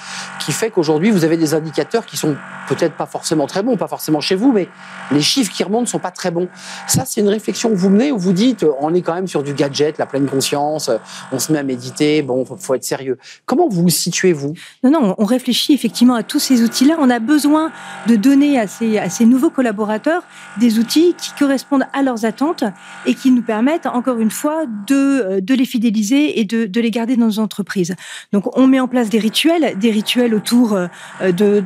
qui 0.45 0.53
fait 0.53 0.71
qu'aujourd'hui, 0.71 1.11
vous 1.11 1.25
avez 1.25 1.37
des 1.37 1.55
indicateurs 1.55 2.07
qui 2.07 2.17
sont 2.17 2.37
peut-être 2.69 2.95
pas 2.95 3.07
forcément 3.07 3.47
très 3.47 3.63
bons, 3.63 3.77
pas 3.77 3.89
forcément 3.89 4.21
chez 4.21 4.35
vous, 4.35 4.53
mais 4.53 4.69
les 5.13 5.23
chiffres 5.23 5.53
qui 5.53 5.63
remontent 5.63 5.87
sont 5.87 5.99
pas 5.99 6.11
très 6.11 6.31
bons. 6.31 6.49
Ça, 6.87 7.05
c'est 7.07 7.21
une 7.21 7.29
réflexion 7.29 7.71
que 7.71 7.77
vous 7.77 7.91
menez 7.91 8.13
où 8.13 8.19
vous 8.19 8.33
dites 8.33 8.67
on 8.81 8.95
est 8.95 9.03
quand 9.03 9.15
même 9.15 9.29
sur 9.29 9.43
du 9.43 9.55
gadget, 9.55 9.99
la 9.99 10.07
pleine 10.07 10.27
conscience, 10.27 10.91
on 11.33 11.39
se 11.39 11.53
met 11.53 11.59
à 11.59 11.63
méditer, 11.63 12.23
bon, 12.23 12.45
faut, 12.45 12.57
faut 12.57 12.75
être 12.75 12.85
sérieux. 12.85 13.19
Comment 13.45 13.69
vous 13.69 13.83
vous 13.83 13.89
situez, 13.89 14.33
vous? 14.33 14.55
Non, 14.83 14.91
non, 14.91 15.15
on 15.19 15.25
réfléchit 15.25 15.75
effectivement 15.75 16.15
à 16.15 16.23
tous 16.23 16.39
ces 16.39 16.63
outils-là. 16.63 16.97
On 16.99 17.11
a 17.11 17.19
besoin 17.19 17.71
de 18.07 18.17
donner 18.17 18.46
à 18.55 18.67
ces, 18.67 18.99
à 18.99 19.11
ces 19.11 19.27
nouveaux 19.27 19.51
collaborateurs 19.51 20.23
des 20.59 20.79
outils 20.79 21.15
qui 21.19 21.33
correspondent 21.39 21.87
à 21.93 22.03
leurs 22.03 22.25
attentes 22.25 22.65
et 23.07 23.15
qui 23.15 23.31
nous 23.31 23.43
permettent, 23.43 23.87
encore 23.87 24.21
une 24.21 24.31
fois, 24.31 24.65
de, 24.87 24.95
euh, 24.95 25.41
de 25.41 25.55
les 25.55 25.65
fidéliser 25.65 26.39
et 26.39 26.45
de, 26.45 26.67
de 26.67 26.81
les 26.81 26.91
garder 26.91 27.17
dans 27.17 27.27
nos 27.27 27.39
entreprises. 27.39 27.95
Donc, 28.33 28.57
on 28.57 28.67
met 28.67 28.81
en 28.81 28.89
place 28.89 29.09
des 29.09 29.19
rituels, 29.19 29.77
des 29.79 29.91
rituels 29.91 30.35
autour 30.35 30.75
euh, 30.75 30.87
de, 31.21 31.61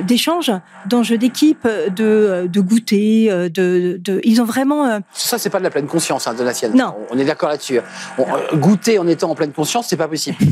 d'échanges, 0.00 0.52
d'enjeux 0.86 1.18
d'équipe, 1.18 1.66
de, 1.66 2.48
de 2.50 2.60
goûter, 2.60 3.28
de, 3.28 3.98
de, 4.02 4.20
ils 4.24 4.40
ont 4.40 4.44
vraiment. 4.44 5.00
Ça, 5.12 5.38
c'est 5.38 5.50
pas 5.50 5.58
de 5.58 5.64
la 5.64 5.70
pleine 5.70 5.86
conscience 5.86 6.26
hein, 6.26 6.34
de 6.34 6.42
la 6.42 6.54
sienne. 6.54 6.74
Non. 6.74 6.94
On 7.10 7.18
est 7.18 7.24
d'accord 7.24 7.48
là-dessus. 7.48 7.80
goûter 8.54 8.98
en 8.98 9.06
étant 9.06 9.30
en 9.30 9.34
pleine 9.34 9.52
conscience, 9.52 9.86
c'est 9.88 9.96
pas 9.96 10.08
possible. 10.08 10.38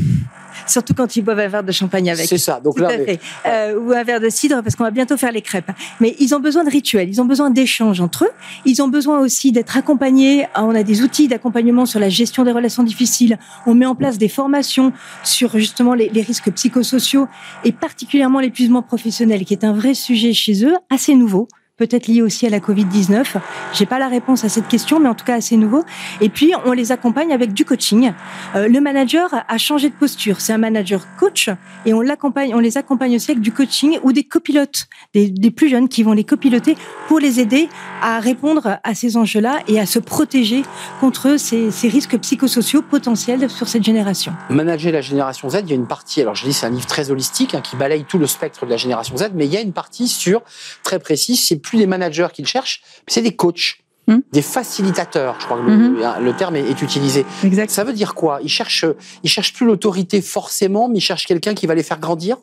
surtout 0.67 0.93
quand 0.93 1.15
ils 1.15 1.21
boivent 1.21 1.39
un 1.39 1.47
verre 1.47 1.63
de 1.63 1.71
champagne 1.71 2.09
avec. 2.09 2.27
C'est 2.27 2.37
ça. 2.37 2.59
Donc 2.63 2.75
Tout 2.75 2.81
là, 2.83 2.89
à 2.89 2.97
mais- 2.97 3.05
fait. 3.05 3.19
Euh, 3.45 3.79
ou 3.79 3.91
un 3.91 4.03
verre 4.03 4.19
de 4.19 4.29
cidre 4.29 4.61
parce 4.63 4.75
qu'on 4.75 4.83
va 4.83 4.91
bientôt 4.91 5.17
faire 5.17 5.31
les 5.31 5.41
crêpes. 5.41 5.71
Mais 5.99 6.15
ils 6.19 6.33
ont 6.35 6.39
besoin 6.39 6.63
de 6.63 6.69
rituels, 6.69 7.09
ils 7.09 7.21
ont 7.21 7.25
besoin 7.25 7.49
d'échanges 7.49 8.01
entre 8.01 8.25
eux. 8.25 8.31
Ils 8.65 8.81
ont 8.81 8.87
besoin 8.87 9.19
aussi 9.19 9.51
d'être 9.51 9.77
accompagnés. 9.77 10.47
Ah, 10.53 10.63
On 10.65 10.75
a 10.75 10.83
des 10.83 11.01
outils 11.01 11.27
d'accompagnement 11.27 11.85
sur 11.85 11.99
la 11.99 12.09
gestion 12.09 12.43
des 12.43 12.51
relations 12.51 12.83
difficiles. 12.83 13.37
On 13.65 13.73
met 13.75 13.85
en 13.85 13.95
place 13.95 14.17
des 14.17 14.29
formations 14.29 14.91
sur 15.23 15.57
justement 15.57 15.93
les, 15.93 16.09
les 16.09 16.21
risques 16.21 16.51
psychosociaux 16.51 17.27
et 17.63 17.71
particulièrement 17.71 18.39
l'épuisement 18.39 18.81
professionnel, 18.81 19.45
qui 19.45 19.53
est 19.53 19.63
un 19.63 19.73
vrai 19.73 19.93
sujet 19.93 20.33
chez 20.33 20.65
eux, 20.65 20.73
assez 20.89 21.15
nouveau. 21.15 21.47
Peut-être 21.77 22.07
lié 22.07 22.21
aussi 22.21 22.47
à 22.47 22.49
la 22.49 22.59
Covid-19. 22.59 23.35
J'ai 23.73 23.85
pas 23.85 23.99
la 23.99 24.07
réponse 24.07 24.45
à 24.45 24.49
cette 24.49 24.69
question, 24.69 25.01
mais 25.01 25.09
en 25.09 25.13
tout 25.13 25.25
cas 25.25 25.35
assez 25.35 25.57
nouveau. 25.57 25.83
Et 26.21 26.29
puis, 26.29 26.53
on 26.63 26.71
les 26.71 26.93
accompagne 26.93 27.33
avec 27.33 27.53
du 27.53 27.65
coaching. 27.65 28.13
Euh, 28.55 28.69
le 28.69 28.79
manager 28.79 29.29
a 29.45 29.57
changé 29.57 29.89
de 29.89 29.93
posture. 29.93 30.39
C'est 30.39 30.53
un 30.53 30.57
manager 30.57 31.05
coach 31.19 31.49
et 31.85 31.93
on 31.93 31.99
l'accompagne, 31.99 32.55
on 32.55 32.59
les 32.59 32.77
accompagne 32.77 33.17
aussi 33.17 33.31
avec 33.31 33.41
du 33.41 33.51
coaching 33.51 33.99
ou 34.03 34.13
des 34.13 34.23
copilotes, 34.23 34.87
des, 35.13 35.51
plus 35.51 35.67
jeunes 35.67 35.89
qui 35.89 36.01
vont 36.03 36.13
les 36.13 36.23
copiloter 36.23 36.77
pour 37.09 37.19
les 37.19 37.41
aider 37.41 37.67
à 38.01 38.21
répondre 38.21 38.77
à 38.81 38.95
ces 38.95 39.17
enjeux-là 39.17 39.59
et 39.67 39.77
à 39.77 39.85
se 39.85 39.99
protéger 39.99 40.61
contre 41.01 41.35
ces, 41.37 41.69
risques 41.89 42.17
psychosociaux 42.19 42.83
potentiels 42.83 43.49
sur 43.49 43.67
cette 43.67 43.83
génération. 43.83 44.31
Manager 44.49 44.93
la 44.93 45.01
génération 45.01 45.49
Z, 45.49 45.57
il 45.63 45.69
y 45.69 45.73
a 45.73 45.75
une 45.75 45.87
partie, 45.87 46.21
alors 46.21 46.35
je 46.35 46.45
dis 46.45 46.53
c'est 46.53 46.67
un 46.67 46.69
livre 46.69 46.85
très 46.85 47.11
holistique 47.11 47.53
hein, 47.53 47.61
qui 47.61 47.75
balaye 47.75 48.05
tout 48.05 48.17
le 48.17 48.27
spectre 48.27 48.65
de 48.65 48.71
la 48.71 48.77
génération 48.77 49.17
Z, 49.17 49.31
mais 49.33 49.45
il 49.45 49.51
y 49.51 49.57
a 49.57 49.61
une 49.61 49.73
partie 49.73 50.07
sur, 50.07 50.41
très 50.81 50.99
précise, 50.99 51.43
plus 51.65 51.77
des 51.77 51.87
managers 51.87 52.27
qu'ils 52.33 52.47
cherchent, 52.47 52.81
mais 52.99 53.13
c'est 53.13 53.21
des 53.21 53.35
coachs, 53.35 53.79
Hmm. 54.07 54.19
des 54.31 54.43
facilitateurs, 54.43 55.35
je 55.39 55.45
crois 55.45 55.57
que 55.57 55.63
le, 55.63 56.23
le 56.23 56.33
terme 56.33 56.55
est, 56.55 56.69
est 56.69 56.79
utilisé. 56.83 57.25
Exact. 57.43 57.71
Ça 57.71 57.83
veut 57.83 57.93
dire 57.93 58.13
quoi? 58.13 58.37
Ils 58.43 58.49
cherchent, 58.49 58.85
ils 59.23 59.29
cherchent 59.31 59.53
plus 59.53 59.65
l'autorité 59.65 60.21
forcément, 60.21 60.87
mais 60.87 60.99
ils 60.99 61.01
cherchent 61.01 61.25
quelqu'un 61.25 61.55
qui 61.55 61.65
va 61.65 61.73
les 61.73 61.81
faire 61.81 61.99
grandir? 61.99 62.37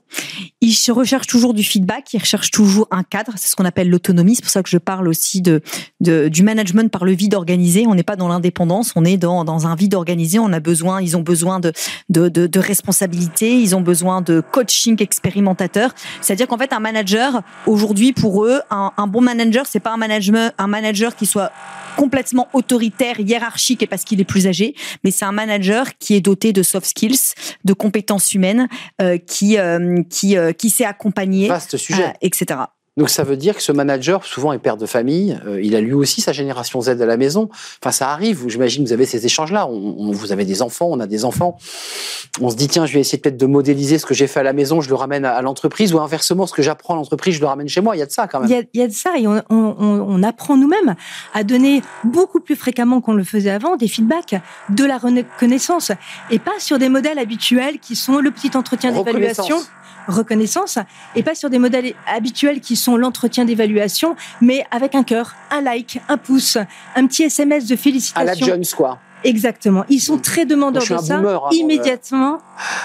Ils 0.61 0.73
se 0.73 0.91
recherchent 0.91 1.29
toujours 1.29 1.55
du 1.55 1.63
feedback, 1.63 2.13
ils 2.15 2.19
recherchent 2.19 2.51
toujours 2.51 2.89
un 2.91 3.05
cadre, 3.05 3.35
c'est 3.37 3.49
ce 3.49 3.55
qu'on 3.55 3.65
appelle 3.65 3.89
l'autonomie. 3.89 4.35
C'est 4.35 4.43
pour 4.43 4.51
ça 4.51 4.65
que 4.65 4.69
je 4.69 4.79
parle 4.79 5.07
aussi 5.07 5.41
de, 5.41 5.61
de 6.01 6.27
du 6.27 6.43
management 6.43 6.91
par 6.91 7.05
le 7.05 7.13
vide 7.13 7.35
organisé. 7.35 7.87
On 7.87 7.95
n'est 7.95 8.03
pas 8.03 8.17
dans 8.17 8.27
l'indépendance, 8.27 8.91
on 8.97 9.05
est 9.05 9.17
dans, 9.17 9.45
dans 9.45 9.69
un 9.69 9.77
vide 9.77 9.95
organisé. 9.95 10.41
On 10.41 10.53
a 10.53 10.59
besoin, 10.59 11.01
ils 11.01 11.17
ont 11.17 11.23
besoin 11.23 11.61
de, 11.61 11.73
de, 12.09 12.29
de, 12.29 12.49
de 12.49 12.59
responsabilité, 12.59 13.55
ils 13.55 13.77
ont 13.77 13.83
besoin 13.83 14.21
de 14.21 14.43
coaching 14.51 15.01
expérimentateur. 15.01 15.95
C'est-à-dire 16.23 16.49
qu'en 16.49 16.59
fait, 16.59 16.73
un 16.73 16.81
manager 16.81 17.43
aujourd'hui, 17.69 18.13
pour 18.13 18.45
eux, 18.45 18.63
un, 18.71 18.91
un 18.97 19.07
bon 19.07 19.21
manager, 19.21 19.65
c'est 19.67 19.79
pas 19.79 19.93
un 19.93 19.97
management, 19.97 20.53
un 20.59 20.67
manager 20.67 21.15
qui 21.15 21.27
soit 21.27 21.52
complètement 21.97 22.49
autoritaire, 22.53 23.21
hiérarchique 23.21 23.83
et 23.83 23.87
parce 23.87 24.05
qu'il 24.05 24.21
est 24.21 24.25
plus 24.25 24.47
âgé, 24.47 24.75
mais 25.05 25.11
c'est 25.11 25.25
un 25.25 25.33
manager 25.33 25.97
qui 25.99 26.15
est 26.15 26.21
doté 26.21 26.53
de 26.53 26.63
soft 26.63 26.87
skills, 26.87 27.35
de 27.65 27.73
compétences 27.73 28.35
humaines, 28.35 28.69
euh, 29.01 29.19
qui 29.19 29.59
euh, 29.59 30.03
qui 30.09 30.37
euh, 30.37 30.53
qui 30.53 30.71
sait 30.71 30.85
accompagner, 30.85 31.49
Vaste 31.49 31.77
sujet. 31.77 32.15
etc. 32.21 32.61
Donc 32.99 33.09
ça 33.09 33.23
veut 33.25 33.39
dire 33.39 33.57
que 33.57 33.63
ce 33.63 33.73
manager, 33.73 34.23
souvent 34.27 34.53
est 34.53 34.59
père 34.59 34.77
de 34.77 34.85
famille, 34.85 35.39
euh, 35.47 35.63
il 35.63 35.75
a 35.75 35.81
lui 35.81 35.95
aussi 35.95 36.21
sa 36.21 36.33
génération 36.33 36.79
Z 36.83 36.91
à 36.91 37.07
la 37.07 37.17
maison. 37.17 37.49
Enfin, 37.83 37.91
ça 37.91 38.11
arrive. 38.11 38.45
J'imagine 38.49 38.85
que 38.85 38.89
vous 38.89 38.93
avez 38.93 39.07
ces 39.07 39.25
échanges-là. 39.25 39.67
On, 39.67 39.95
on- 39.99 40.13
vous 40.13 40.31
avez 40.31 40.45
des 40.45 40.61
enfants, 40.61 40.89
on 40.91 41.01
a 41.01 41.07
des 41.07 41.25
enfants. 41.25 41.57
On 42.43 42.51
se 42.51 42.57
dit 42.57 42.69
tiens, 42.69 42.85
je 42.85 42.93
vais 42.93 43.01
essayer 43.01 43.17
peut-être 43.19 43.39
de 43.39 43.47
modéliser 43.47 43.99
ce 43.99 44.05
que 44.05 44.13
j'ai 44.13 44.27
fait 44.27 44.41
à 44.41 44.43
la 44.43 44.53
maison, 44.53 44.83
je 44.83 44.91
le 44.91 44.95
ramène 44.95 45.25
à, 45.25 45.33
à 45.35 45.41
l'entreprise, 45.41 45.95
ou 45.95 46.01
inversement, 46.01 46.47
ce 46.47 46.53
que 46.53 46.61
j'apprends 46.61 46.93
à 46.93 46.97
l'entreprise, 46.99 47.35
je 47.37 47.41
le 47.41 47.47
ramène 47.47 47.67
chez 47.69 47.81
moi. 47.81 47.97
Il 47.97 48.01
y 48.01 48.03
a 48.03 48.07
de 48.07 48.11
ça 48.11 48.27
quand 48.27 48.41
même. 48.41 48.49
Il 48.51 48.53
y 48.55 48.59
a, 48.59 48.63
il 48.75 48.81
y 48.81 48.85
a 48.85 48.89
de 48.89 48.93
ça 48.93 49.11
et 49.19 49.27
on- 49.27 49.43
on- 49.49 49.75
on 49.79 50.23
apprend 50.23 50.59
nous-mêmes 50.59 50.95
à 51.33 51.45
donner 51.45 51.81
beaucoup 52.05 52.41
plus 52.41 52.57
fréquemment 52.57 53.01
qu'on 53.01 53.15
le 53.15 53.25
faisait 53.25 53.51
avant 53.51 53.77
des 53.77 53.89
feedbacks, 53.89 54.35
de 54.69 54.85
la 54.85 54.99
reconnaissance 54.99 55.93
et 56.31 56.39
pas 56.39 56.53
sur 56.59 56.79
des 56.79 56.91
modèles 56.91 57.19
habituels 57.19 57.79
qui 57.79 57.97
sont 57.97 58.19
le 58.19 58.31
petit 58.31 58.51
entretien 58.55 58.91
d'évaluation. 59.13 59.57
Reconnaissance. 60.09 60.79
et 61.15 61.23
pas 61.23 61.35
sur 61.35 61.51
des 61.51 61.59
modèles 61.59 61.95
habituels 62.07 62.61
qui 62.61 62.77
sont 62.77 62.97
l'entretien 62.97 63.45
d'évaluation, 63.45 64.17
mais 64.41 64.65
avec 64.71 64.95
un 64.95 65.03
cœur, 65.03 65.35
un 65.51 65.61
like, 65.61 66.01
un 66.09 66.17
pouce, 66.17 66.59
un 66.97 67.07
petit 67.07 67.25
SMS 67.25 67.67
de 67.67 67.73
À 67.73 67.77
la 67.77 67.83
félicitations. 67.83 68.47
Jones, 68.47 68.65
quoi. 68.77 68.99
Exactement. 69.25 69.85
Ils 69.89 70.01
sont 70.01 70.19
très 70.19 70.45
demandeurs 70.47 70.83
de 70.83 70.97
ça 70.99 71.17
boomer, 71.19 71.45
hein, 71.47 71.49
immédiatement, 71.53 72.39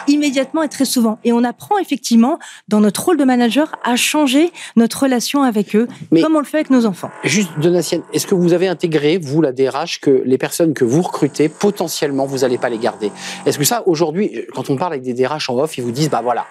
immédiatement 0.07 0.63
et 0.63 0.69
très 0.69 0.85
souvent. 0.85 1.19
Et 1.23 1.31
on 1.33 1.43
apprend 1.43 1.77
effectivement 1.79 2.39
dans 2.67 2.79
notre 2.79 3.03
rôle 3.05 3.17
de 3.17 3.23
manager 3.23 3.75
à 3.83 3.95
changer 3.95 4.51
notre 4.75 5.03
relation 5.03 5.43
avec 5.43 5.75
eux, 5.75 5.87
Mais- 6.11 6.21
comme 6.21 6.35
on 6.35 6.39
le 6.39 6.45
fait 6.45 6.57
avec 6.57 6.69
nos 6.69 6.85
enfants. 6.85 7.09
Juste, 7.23 7.49
Donatienne, 7.59 8.01
est-ce 8.13 8.27
que 8.27 8.35
vous 8.35 8.53
avez 8.53 8.67
intégré, 8.67 9.17
vous, 9.17 9.41
la 9.41 9.51
DRH, 9.51 9.99
que 9.99 10.21
les 10.25 10.37
personnes 10.37 10.73
que 10.73 10.85
vous 10.85 11.01
recrutez, 11.01 11.49
potentiellement, 11.49 12.25
vous 12.25 12.39
n'allez 12.39 12.57
pas 12.57 12.69
les 12.69 12.77
garder? 12.77 13.11
Est-ce 13.45 13.57
que 13.57 13.63
ça, 13.63 13.83
aujourd'hui, 13.87 14.45
quand 14.53 14.69
on 14.69 14.75
parle 14.77 14.93
avec 14.93 15.03
des 15.03 15.13
DRH 15.13 15.49
en 15.49 15.57
off, 15.57 15.77
ils 15.77 15.83
vous 15.83 15.91
disent, 15.91 16.09
bah 16.09 16.21
voilà, 16.23 16.45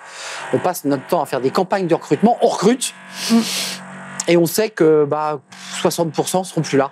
on 0.53 0.59
passe 0.59 0.85
notre 0.85 1.07
temps 1.07 1.23
à 1.23 1.27
faire 1.27 1.41
des 1.41 1.51
campagnes 1.51 1.87
de 1.87 1.95
recrutement, 1.95 2.37
on 2.43 2.49
recrute, 2.49 2.93
Mm. 3.31 3.37
et 4.29 4.37
on 4.37 4.47
sait 4.47 4.71
que 4.71 5.05
bah, 5.09 5.41
60% 5.81 6.45
seront 6.45 6.63
plus 6.63 6.77
là. 6.77 6.91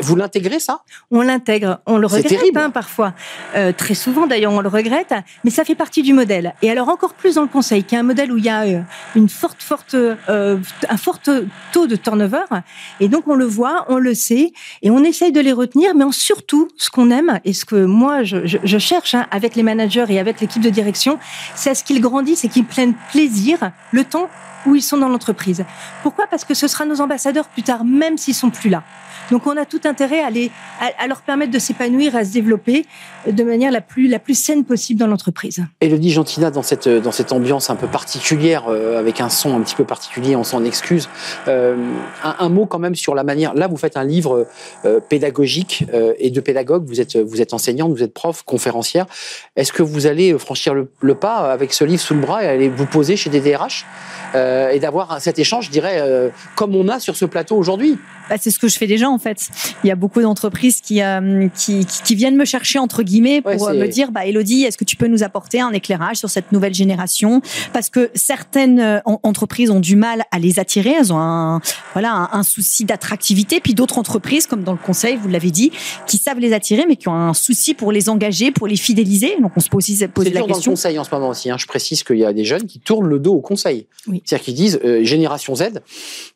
Vous 0.00 0.16
l'intégrez, 0.16 0.60
ça? 0.60 0.80
On 1.10 1.20
l'intègre, 1.20 1.80
on 1.86 1.98
le 1.98 2.08
C'est 2.08 2.16
regrette 2.16 2.38
terrible. 2.38 2.58
hein, 2.58 2.70
parfois, 2.70 3.12
Euh, 3.56 3.72
très 3.72 3.94
souvent 3.94 4.26
d'ailleurs 4.26 4.52
on 4.52 4.60
le 4.60 4.68
regrette, 4.68 5.12
mais 5.44 5.50
ça 5.50 5.64
fait 5.64 5.74
partie 5.74 6.02
du 6.02 6.12
modèle. 6.12 6.54
Et 6.62 6.70
alors 6.70 6.88
encore 6.88 7.14
plus 7.14 7.34
dans 7.34 7.42
le 7.42 7.48
conseil, 7.48 7.84
qui 7.84 7.94
est 7.94 7.98
un 7.98 8.02
modèle 8.02 8.32
où 8.32 8.36
il 8.38 8.44
y 8.44 8.48
a 8.48 8.62
euh, 8.62 8.80
une 9.14 9.28
forte, 9.28 9.62
forte, 9.62 9.94
euh, 9.94 10.56
un 10.88 10.96
fort 10.96 11.18
taux 11.72 11.86
de 11.86 11.96
turnover, 11.96 12.44
et 13.00 13.08
donc 13.08 13.28
on 13.28 13.34
le 13.34 13.44
voit, 13.44 13.84
on 13.88 13.98
le 13.98 14.14
sait, 14.14 14.52
et 14.82 14.90
on 14.90 15.02
essaye 15.04 15.32
de 15.32 15.40
les 15.40 15.52
retenir, 15.52 15.94
mais 15.94 16.04
en 16.04 16.12
surtout 16.12 16.68
ce 16.76 16.90
qu'on 16.90 17.10
aime 17.10 17.40
et 17.44 17.52
ce 17.52 17.64
que 17.64 17.84
moi 17.84 18.22
je, 18.22 18.46
je- 18.46 18.58
je 18.62 18.78
cherche 18.78 19.14
hein, 19.14 19.26
avec 19.30 19.54
les 19.56 19.62
managers 19.62 20.06
et 20.08 20.18
avec 20.18 20.40
l'équipe 20.40 20.62
de 20.62 20.70
direction, 20.70 21.18
c'est 21.54 21.70
à 21.70 21.74
ce 21.74 21.84
qu'ils 21.84 22.00
grandissent 22.00 22.44
et 22.44 22.48
qu'ils 22.48 22.64
prennent 22.66 22.94
plaisir 23.12 23.58
le 23.92 24.04
temps 24.04 24.28
où 24.66 24.74
ils 24.74 24.82
sont 24.82 24.98
dans 24.98 25.08
l'entreprise. 25.08 25.64
Pourquoi? 26.02 26.26
Parce 26.26 26.44
que 26.44 26.54
ce 26.54 26.68
sera 26.68 26.84
nos 26.84 27.00
ambassadeurs 27.00 27.48
plus 27.48 27.62
tard, 27.62 27.84
même 27.84 28.18
s'ils 28.18 28.34
sont 28.34 28.50
plus 28.50 28.70
là. 28.70 28.82
Donc 29.30 29.46
on 29.46 29.56
a 29.56 29.64
tout 29.64 29.80
intérêt 29.84 30.20
à, 30.20 30.30
les, 30.30 30.50
à, 30.98 31.06
leur 31.06 31.22
permettre 31.22 31.50
de 31.50 31.58
s'épanouir, 31.58 32.14
à 32.14 32.24
se 32.24 32.32
développer 32.32 32.86
de 33.26 33.42
manière 33.42 33.72
la 33.72 33.80
plus, 33.80 34.08
la 34.08 34.18
plus 34.18 34.38
saine 34.38 34.64
possible 34.64 35.00
dans 35.00 35.06
l'entreprise. 35.06 35.64
Elodie 35.80 36.10
Gentina, 36.10 36.50
dans 36.50 36.62
cette, 36.62 36.88
dans 36.88 37.12
cette 37.12 37.32
ambiance 37.32 37.70
un 37.70 37.76
peu 37.76 37.86
particulière, 37.86 38.64
euh, 38.68 38.98
avec 38.98 39.20
un 39.20 39.30
son 39.30 39.56
un 39.56 39.60
petit 39.60 39.74
peu 39.74 39.84
particulier, 39.84 40.36
on 40.36 40.44
s'en 40.44 40.64
excuse. 40.64 41.08
Euh, 41.48 41.76
un, 42.22 42.48
mot 42.48 42.66
quand 42.66 42.78
même 42.78 42.94
sur 42.94 43.14
la 43.14 43.24
manière. 43.24 43.54
Là, 43.54 43.66
vous 43.66 43.76
faites 43.76 43.96
un 43.96 44.04
livre 44.04 44.46
euh, 44.84 45.00
pédagogique 45.00 45.86
euh, 45.92 46.12
et 46.18 46.30
de 46.30 46.40
pédagogue. 46.40 46.86
Vous 46.86 47.00
êtes, 47.00 47.16
vous 47.16 47.40
êtes 47.40 47.54
enseignante, 47.54 47.90
vous 47.92 48.02
êtes 48.02 48.12
prof, 48.12 48.42
conférencière. 48.42 49.06
Est-ce 49.56 49.72
que 49.72 49.82
vous 49.82 50.06
allez 50.06 50.38
franchir 50.38 50.74
le, 50.74 50.90
le 51.00 51.14
pas 51.14 51.52
avec 51.52 51.72
ce 51.72 51.84
livre 51.84 52.02
sous 52.02 52.14
le 52.14 52.20
bras 52.20 52.44
et 52.44 52.46
aller 52.46 52.68
vous 52.68 52.86
poser 52.86 53.16
chez 53.16 53.30
des 53.30 53.40
DRH 53.40 53.86
euh, 54.34 54.70
et 54.70 54.78
d'avoir 54.80 55.20
cet 55.20 55.38
échange, 55.38 55.66
je 55.66 55.70
dirais, 55.70 55.98
euh, 56.00 56.28
comme 56.56 56.74
on 56.74 56.88
a 56.88 56.98
sur 57.00 57.16
ce 57.16 57.24
plateau 57.24 57.56
aujourd'hui 57.56 57.98
Bah, 58.28 58.36
c'est 58.40 58.50
ce 58.50 58.58
que 58.58 58.68
je 58.68 58.76
fais 58.78 58.86
déjà 58.86 59.08
en 59.08 59.18
fait. 59.18 59.48
Il 59.82 59.86
y 59.86 59.90
a 59.90 59.96
beaucoup 59.96 60.20
d'entreprises 60.22 60.80
qui, 60.80 61.02
euh, 61.02 61.48
qui, 61.54 61.84
qui, 61.86 62.02
qui 62.02 62.14
viennent 62.14 62.36
me 62.36 62.44
chercher 62.44 62.78
entre 62.78 63.02
guillemets 63.02 63.40
pour 63.42 63.50
Ouais, 63.52 63.58
c'est- 63.58 63.78
me 63.78 63.86
dire 63.88 64.10
bah 64.12 64.26
Elodie, 64.26 64.64
est-ce 64.64 64.78
que 64.78 64.84
tu 64.84 64.96
peux 64.96 65.06
nous 65.08 65.22
apporter 65.22 65.60
un 65.60 65.72
éclairage 65.72 66.16
sur 66.16 66.30
cette 66.30 66.52
nouvelle 66.52 66.74
génération? 66.74 67.42
Parce 67.72 67.90
que 67.90 68.10
certaines 68.14 69.02
en- 69.04 69.20
entreprises 69.22 69.70
ont 69.70 69.80
du 69.80 69.96
mal 69.96 70.22
à 70.30 70.38
les 70.38 70.58
attirer, 70.58 70.94
elles 70.98 71.12
ont 71.12 71.18
un 71.18 71.60
voilà 71.92 72.12
un, 72.12 72.38
un 72.38 72.42
souci 72.42 72.84
d'attractivité, 72.84 73.60
puis 73.60 73.74
d'autres 73.74 73.98
entreprises 73.98 74.46
comme 74.46 74.62
dans 74.64 74.72
le 74.72 74.78
conseil, 74.78 75.16
vous 75.16 75.28
l'avez 75.28 75.50
dit, 75.50 75.70
qui 76.06 76.16
savent 76.18 76.38
les 76.38 76.52
attirer 76.52 76.84
mais 76.88 76.96
qui 76.96 77.08
ont 77.08 77.14
un 77.14 77.34
souci 77.34 77.74
pour 77.74 77.92
les 77.92 78.08
engager, 78.08 78.50
pour 78.50 78.66
les 78.66 78.76
fidéliser. 78.76 79.36
Donc 79.40 79.52
on 79.56 79.60
se 79.60 79.68
pose 79.68 79.84
aussi 79.84 79.96
C'est 79.96 80.08
poser 80.08 80.30
la 80.30 80.40
dur 80.40 80.46
dans 80.46 80.48
le 80.48 80.54
question. 80.54 80.72
conseil 80.72 80.98
en 80.98 81.04
ce 81.04 81.10
moment 81.14 81.28
aussi. 81.28 81.50
hein. 81.50 81.56
Je 81.58 81.66
précise 81.66 82.02
qu'il 82.02 82.16
y 82.18 82.24
a 82.24 82.32
des 82.32 82.44
jeunes 82.44 82.64
qui 82.66 82.78
tournent 82.80 83.06
le 83.08 83.18
dos 83.18 83.34
au 83.34 83.40
conseil. 83.40 83.86
Oui. 84.08 84.22
C'est-à-dire 84.24 84.44
qu'ils 84.44 84.54
disent 84.54 84.80
euh, 84.84 85.02
génération 85.04 85.54
Z, 85.54 85.80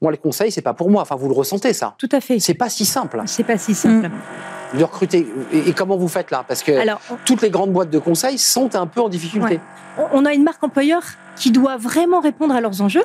moi 0.01 0.13
les 0.13 0.19
conseils 0.19 0.53
c'est 0.53 0.63
pas 0.63 0.75
pour 0.75 0.91
moi. 0.91 1.03
Enfin 1.03 1.17
vous 1.17 1.29
le 1.29 1.35
ressentez 1.35 1.73
ça. 1.73 1.95
Tout 1.99 2.09
à 2.13 2.21
fait. 2.21 2.39
C'est 2.39 2.55
pas 2.55 2.69
si 2.69 2.85
simple 2.85 3.23
C'est 3.27 3.45
pas 3.45 3.59
si 3.59 3.75
simple. 3.75 4.11
de 4.75 4.85
recruter. 4.85 5.27
Et, 5.53 5.71
et 5.71 5.73
comment 5.73 5.97
vous 5.97 6.09
faites 6.09 6.31
là? 6.31 6.45
Parce 6.47 6.63
que 6.63 6.73
Alors, 6.73 7.01
toutes 7.25 7.43
les 7.43 7.51
grandes 7.51 7.73
boîtes 7.73 7.91
de 7.91 7.99
conseil 7.99 8.39
sont 8.39 8.75
un 8.77 8.87
peu 8.87 9.01
en 9.01 9.09
difficulté. 9.09 9.55
Ouais. 9.99 10.05
on 10.13 10.25
a 10.25 10.35
une 10.35 10.43
marque 10.43 10.63
employeur 10.63 11.03
qui 11.37 11.51
doit 11.51 11.77
vraiment 11.77 12.21
répondre 12.21 12.55
à 12.55 12.61
leurs 12.61 12.83
enjeux. 12.83 13.05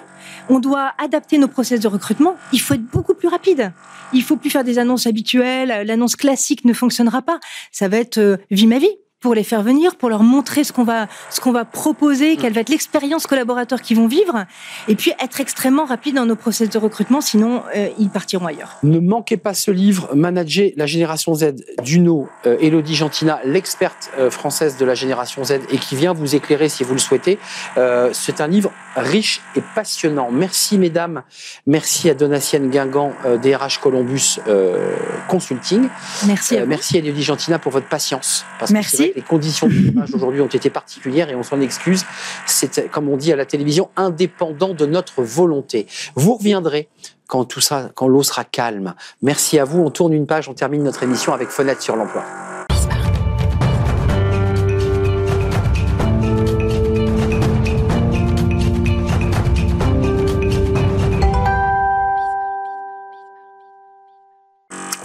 On 0.50 0.60
doit 0.60 0.92
adapter 1.02 1.38
nos 1.38 1.48
process 1.48 1.80
de 1.80 1.88
recrutement. 1.88 2.36
Il 2.52 2.60
faut 2.60 2.74
être 2.74 2.86
beaucoup 2.86 3.14
plus 3.14 3.28
rapide. 3.28 3.72
Il 4.12 4.24
faut 4.24 4.36
plus 4.38 4.50
faire 4.50 4.64
des 4.64 4.80
annonces 4.80 5.06
habituelles. 5.08 5.86
L'annonce 5.86 6.16
classique 6.16 6.66
ne 6.66 6.74
fonctionnera 6.74 7.22
pas. 7.22 7.40
Ça 7.72 7.88
va 7.88 7.98
être 7.98 8.18
euh, 8.18 8.38
vie 8.52 8.68
ma 8.68 8.80
vie 8.80 8.90
pour 9.24 9.34
les 9.34 9.44
faire 9.44 9.64
venir, 9.64 9.96
pour 9.96 10.10
leur 10.10 10.22
montrer 10.22 10.66
ce 10.66 10.74
qu'on 10.74 10.84
va, 10.84 11.08
ce 11.30 11.40
qu'on 11.40 11.54
va 11.54 11.64
proposer, 11.64 12.36
quelle 12.36 12.52
va 12.52 12.62
être 12.62 12.70
l'expérience 12.70 13.26
collaborateur 13.26 13.82
qu'ils 13.82 13.96
vont 13.96 14.08
vivre, 14.08 14.46
et 14.90 14.96
puis 14.96 15.14
être 15.24 15.40
extrêmement 15.40 15.86
rapide 15.86 16.16
dans 16.16 16.26
nos 16.26 16.36
process 16.36 16.70
de 16.70 16.78
recrutement, 16.78 17.22
sinon 17.22 17.64
euh, 17.76 17.88
ils 17.98 18.10
partiront 18.10 18.46
ailleurs. 18.46 18.78
Ne 18.84 19.00
manquez 19.00 19.38
pas 19.38 19.54
ce 19.54 19.72
livre, 19.72 20.10
Manager 20.14 20.72
la 20.76 20.86
génération 20.86 21.34
Z, 21.34 21.54
d'Uno, 21.84 22.28
euh, 22.46 22.58
Elodie 22.60 22.96
Gentina, 22.96 23.40
l'experte 23.46 24.12
euh, 24.20 24.30
française 24.30 24.76
de 24.78 24.84
la 24.84 24.94
génération 24.94 25.44
Z 25.46 25.54
et 25.72 25.78
qui 25.78 25.96
vient 25.96 26.12
vous 26.12 26.36
éclairer 26.36 26.68
si 26.68 26.84
vous 26.84 26.94
le 26.94 27.00
souhaitez. 27.00 27.40
Euh, 27.78 28.10
c'est 28.12 28.42
un 28.42 28.48
livre 28.48 28.72
riche 28.96 29.42
et 29.56 29.62
passionnant. 29.76 30.30
Merci 30.32 30.78
mesdames, 30.78 31.24
merci 31.66 32.10
à 32.10 32.14
Donatienne 32.14 32.70
Guingamp 32.70 33.14
euh, 33.26 33.38
DRH 33.38 33.80
Columbus 33.80 34.40
euh, 34.48 34.96
Consulting. 35.28 35.88
Merci. 36.26 36.58
Euh, 36.58 36.66
merci 36.68 36.98
à 36.98 37.00
Elodie 37.00 37.24
Gentina 37.24 37.60
pour 37.60 37.72
votre 37.72 37.88
patience. 37.88 38.46
Parce 38.60 38.72
Merci. 38.72 39.12
que 39.12 39.16
les 39.16 39.22
conditions 39.22 39.68
de 39.68 39.74
tournage 39.74 40.14
aujourd'hui 40.14 40.42
ont 40.42 40.48
été 40.48 40.70
particulières 40.70 41.30
et 41.30 41.36
on 41.36 41.44
s'en 41.44 41.60
excuse. 41.62 42.06
C'est, 42.46 42.90
comme 42.90 43.10
on 43.10 43.18
dit 43.18 43.32
à 43.32 43.36
la 43.36 43.46
télévision, 43.46 43.90
indépendant 43.96 44.74
de 44.74 44.86
notre 44.86 45.22
volonté. 45.24 45.88
Vous 46.16 46.36
reviendrez 46.36 46.90
quand 47.28 47.46
tout 47.46 47.62
ça, 47.62 47.90
quand 47.96 48.08
l'eau 48.08 48.24
sera 48.24 48.44
calme. 48.44 48.94
Merci 49.22 49.58
à 49.60 49.66
vous. 49.66 49.82
On 49.82 49.90
tourne 49.90 50.14
une 50.14 50.28
page, 50.28 50.50
on 50.50 50.54
termine 50.54 50.84
notre 50.84 51.04
émission 51.04 51.34
avec 51.34 51.50
Fenêtre 51.50 51.82
sur 51.82 51.96
l'emploi. 51.96 52.24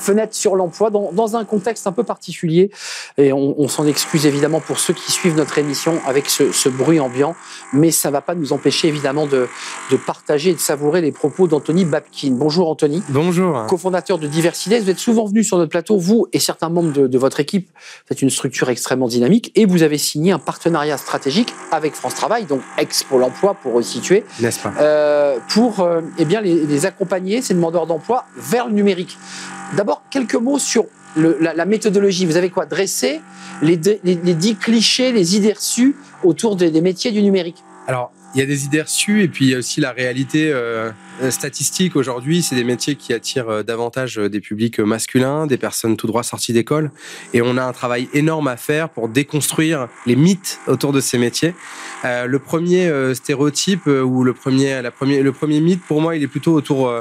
Fenêtre 0.08 0.34
sur 0.34 0.56
l'emploi 0.56 0.88
dans, 0.88 1.10
dans 1.12 1.36
un 1.36 1.44
contexte 1.44 1.86
un 1.86 1.92
peu 1.92 2.02
particulier 2.02 2.70
et 3.18 3.30
on, 3.32 3.54
on 3.60 3.68
s'en 3.68 3.86
excuse 3.86 4.24
évidemment 4.24 4.60
pour 4.60 4.78
ceux 4.78 4.94
qui 4.94 5.12
suivent 5.12 5.36
notre 5.36 5.58
émission 5.58 6.00
avec 6.06 6.30
ce, 6.30 6.50
ce 6.50 6.70
bruit 6.70 6.98
ambiant, 6.98 7.34
mais 7.74 7.90
ça 7.90 8.08
ne 8.08 8.14
va 8.14 8.22
pas 8.22 8.34
nous 8.34 8.54
empêcher 8.54 8.88
évidemment 8.88 9.26
de, 9.26 9.48
de 9.90 9.96
partager 9.96 10.50
et 10.50 10.54
de 10.54 10.58
savourer 10.60 11.02
les 11.02 11.12
propos 11.12 11.46
d'Anthony 11.46 11.84
Babkin. 11.84 12.30
Bonjour 12.32 12.70
Anthony, 12.70 13.02
Bonjour. 13.10 13.66
cofondateur 13.66 14.18
de 14.18 14.26
Diversides. 14.26 14.82
Vous 14.82 14.88
êtes 14.88 14.98
souvent 14.98 15.26
venu 15.26 15.44
sur 15.44 15.58
notre 15.58 15.70
plateau, 15.70 15.98
vous 15.98 16.26
et 16.32 16.38
certains 16.38 16.70
membres 16.70 16.92
de, 16.92 17.06
de 17.06 17.18
votre 17.18 17.38
équipe. 17.40 17.68
Êtes 18.10 18.22
une 18.22 18.30
structure 18.30 18.70
extrêmement 18.70 19.08
dynamique 19.08 19.52
et 19.56 19.66
vous 19.66 19.82
avez 19.82 19.98
signé 19.98 20.32
un 20.32 20.38
partenariat 20.38 20.96
stratégique 20.96 21.52
avec 21.70 21.94
France 21.94 22.14
Travail, 22.14 22.46
donc 22.46 22.62
ex-Pôle 22.78 23.24
emploi 23.24 23.52
pour 23.54 23.74
resituer, 23.74 24.24
N'est-ce 24.40 24.60
pas? 24.60 24.72
Euh, 24.80 25.36
pour 25.50 25.80
euh, 25.80 26.00
eh 26.18 26.24
bien, 26.24 26.40
les, 26.40 26.64
les 26.64 26.86
accompagner, 26.86 27.42
ces 27.42 27.52
demandeurs 27.52 27.86
d'emploi, 27.86 28.24
vers 28.36 28.68
le 28.68 28.72
numérique. 28.72 29.18
D'abord, 29.76 30.02
quelques 30.10 30.34
mots 30.34 30.58
sur 30.58 30.86
le- 31.16 31.36
la, 31.40 31.54
la 31.54 31.64
méthodologie. 31.64 32.26
Vous 32.26 32.36
avez 32.36 32.50
quoi? 32.50 32.66
Dressé 32.66 33.20
les, 33.62 33.76
les, 34.04 34.14
les 34.14 34.34
dix 34.34 34.56
clichés, 34.56 35.12
les 35.12 35.36
idées 35.36 35.52
reçues 35.52 35.96
autour 36.24 36.56
des, 36.56 36.70
des 36.70 36.80
métiers 36.80 37.10
du 37.10 37.22
numérique. 37.22 37.62
Alors, 37.86 38.12
il 38.34 38.40
y 38.40 38.42
a 38.42 38.46
des 38.46 38.64
idées 38.64 38.82
reçues 38.82 39.22
et 39.22 39.28
puis 39.28 39.46
il 39.46 39.50
y 39.50 39.54
a 39.54 39.58
aussi 39.58 39.80
la 39.80 39.92
réalité 39.92 40.50
euh, 40.52 40.90
statistique 41.30 41.96
aujourd'hui. 41.96 42.42
C'est 42.42 42.54
des 42.54 42.64
métiers 42.64 42.96
qui 42.96 43.12
attirent 43.12 43.48
euh, 43.48 43.62
davantage 43.62 44.18
euh, 44.18 44.28
des 44.28 44.40
publics 44.40 44.78
masculins, 44.78 45.46
des 45.46 45.56
personnes 45.56 45.96
tout 45.96 46.06
droit 46.06 46.22
sorties 46.22 46.52
d'école. 46.52 46.90
Et 47.34 47.42
on 47.42 47.56
a 47.56 47.64
un 47.64 47.72
travail 47.72 48.08
énorme 48.12 48.48
à 48.48 48.56
faire 48.56 48.88
pour 48.88 49.08
déconstruire 49.08 49.88
les 50.06 50.16
mythes 50.16 50.60
autour 50.66 50.92
de 50.92 51.00
ces 51.00 51.18
métiers. 51.18 51.54
Euh, 52.04 52.26
le 52.26 52.38
premier 52.38 52.86
euh, 52.86 53.14
stéréotype 53.14 53.86
ou 53.86 54.24
le 54.24 54.32
premier, 54.32 54.82
la 54.82 54.90
premier, 54.90 55.22
le 55.22 55.32
premier 55.32 55.60
mythe, 55.60 55.82
pour 55.82 56.00
moi, 56.00 56.16
il 56.16 56.22
est 56.22 56.28
plutôt 56.28 56.52
autour 56.52 56.92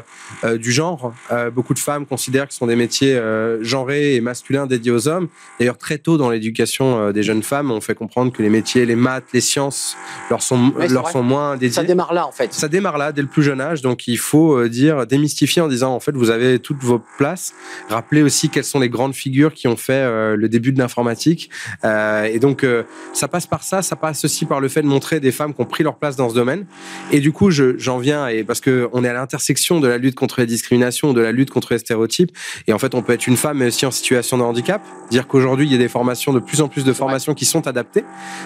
du 0.56 0.72
genre. 0.72 1.14
Beaucoup 1.54 1.74
de 1.74 1.80
femmes 1.80 2.06
considèrent 2.06 2.48
que 2.48 2.54
ce 2.54 2.60
sont 2.60 2.68
des 2.68 2.76
métiers 2.76 3.20
genrés 3.62 4.16
et 4.16 4.22
masculins 4.22 4.66
dédiés 4.66 4.92
aux 4.92 5.08
hommes. 5.08 5.28
D'ailleurs, 5.60 5.78
très 5.78 5.98
tôt 5.98 6.18
dans 6.18 6.30
l'éducation 6.30 7.12
des 7.12 7.24
jeunes 7.24 7.44
femmes, 7.44 7.72
on 7.72 7.82
fait 7.82 7.96
comprendre 7.96 8.32
que 8.32 8.42
les 8.42 8.50
métiers, 8.50 8.86
les 8.86 8.96
maths, 8.96 9.26
les 9.34 9.42
sciences, 9.42 9.98
leur 10.30 10.42
sont, 10.42 10.74
leur 10.90 11.04
vrai. 11.04 11.12
Sont 11.18 11.24
moins 11.24 11.54
dédiés. 11.58 11.72
Ça 11.76 11.84
démarre 11.84 12.14
là, 12.14 12.28
en 12.28 12.32
fait. 12.32 12.54
Ça 12.54 12.68
démarre 12.68 12.98
là, 12.98 13.12
dès 13.12 13.22
le 13.22 13.28
plus 13.28 13.44
jeune 13.44 13.62
âge. 13.62 13.82
Donc, 13.82 14.08
il 14.08 14.18
faut 14.18 14.58
euh, 14.58 14.70
dire, 14.70 15.06
démystifier 15.08 15.62
en 15.62 15.68
disant, 15.68 15.94
en 15.94 16.00
fait, 16.00 16.16
vous 16.16 16.30
avez 16.30 16.60
toutes 16.60 16.84
vos 16.84 17.02
places. 17.18 17.54
Rappeler 17.90 18.22
aussi 18.22 18.50
quelles 18.50 18.64
sont 18.64 18.80
les 18.80 18.90
grandes 18.90 19.16
figures 19.16 19.54
qui 19.54 19.68
ont 19.68 19.76
fait 19.78 19.94
euh, 19.94 20.36
le 20.36 20.50
début 20.50 20.72
de 20.72 20.80
l'informatique. 20.80 21.50
Euh, 21.84 22.24
et 22.26 22.40
donc, 22.40 22.64
euh, 22.64 22.84
ça 23.14 23.28
passe 23.28 23.48
par 23.48 23.64
ça. 23.64 23.82
Ça 23.82 23.96
passe 23.96 24.26
aussi 24.26 24.46
par 24.46 24.60
le 24.60 24.68
fait 24.68 24.82
de 24.82 24.88
montrer 24.88 25.20
des 25.20 25.32
femmes 25.32 25.54
qui 25.54 25.62
ont 25.62 25.66
pris 25.66 25.84
leur 25.84 25.96
place 25.98 26.16
dans 26.16 26.30
ce 26.30 26.36
domaine. 26.36 26.66
Et 27.12 27.20
du 27.20 27.32
coup, 27.32 27.50
je- 27.52 27.78
j'en 27.78 27.98
viens, 27.98 28.28
et 28.28 28.44
parce 28.44 28.60
que 28.62 28.90
on 28.94 29.04
est 29.04 29.10
à 29.10 29.14
l'intersection 29.14 29.80
de 29.80 29.88
la 29.88 29.98
lutte 29.98 30.16
contre 30.16 30.40
les 30.40 30.46
discriminations, 30.46 31.14
de 31.14 31.22
la 31.22 31.32
lutte 31.32 31.50
contre 31.50 31.74
les 31.74 31.80
stéréotypes. 31.80 32.32
Et 32.68 32.74
en 32.74 32.80
fait, 32.80 32.94
on 32.96 33.02
peut 33.02 33.14
être 33.14 33.28
une 33.28 33.38
femme, 33.38 33.58
mais 33.58 33.68
aussi 33.68 33.86
en 33.86 33.92
situation 33.92 34.38
de 34.38 34.44
handicap. 34.44 34.82
Dire 35.10 35.28
qu'aujourd'hui, 35.28 35.66
il 35.68 35.72
y 35.72 35.76
a 35.76 35.80
des 35.80 35.88
formations, 35.88 36.34
de 36.34 36.40
plus 36.40 36.62
en 36.62 36.68
plus 36.68 36.84
de 36.84 36.94
formations 36.94 37.34
qui 37.34 37.46
sont 37.46 37.68
adaptées. 37.68 38.04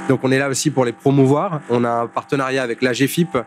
Donc, 0.09 0.21
on 0.23 0.31
est 0.31 0.39
là 0.39 0.49
aussi 0.49 0.69
pour 0.71 0.85
les 0.85 0.91
promouvoir. 0.93 1.61
On 1.69 1.83
a 1.83 1.89
un 1.89 2.07
partenariat 2.07 2.60
avec 2.61 2.81
la 2.81 2.93
GFIP 2.93 3.37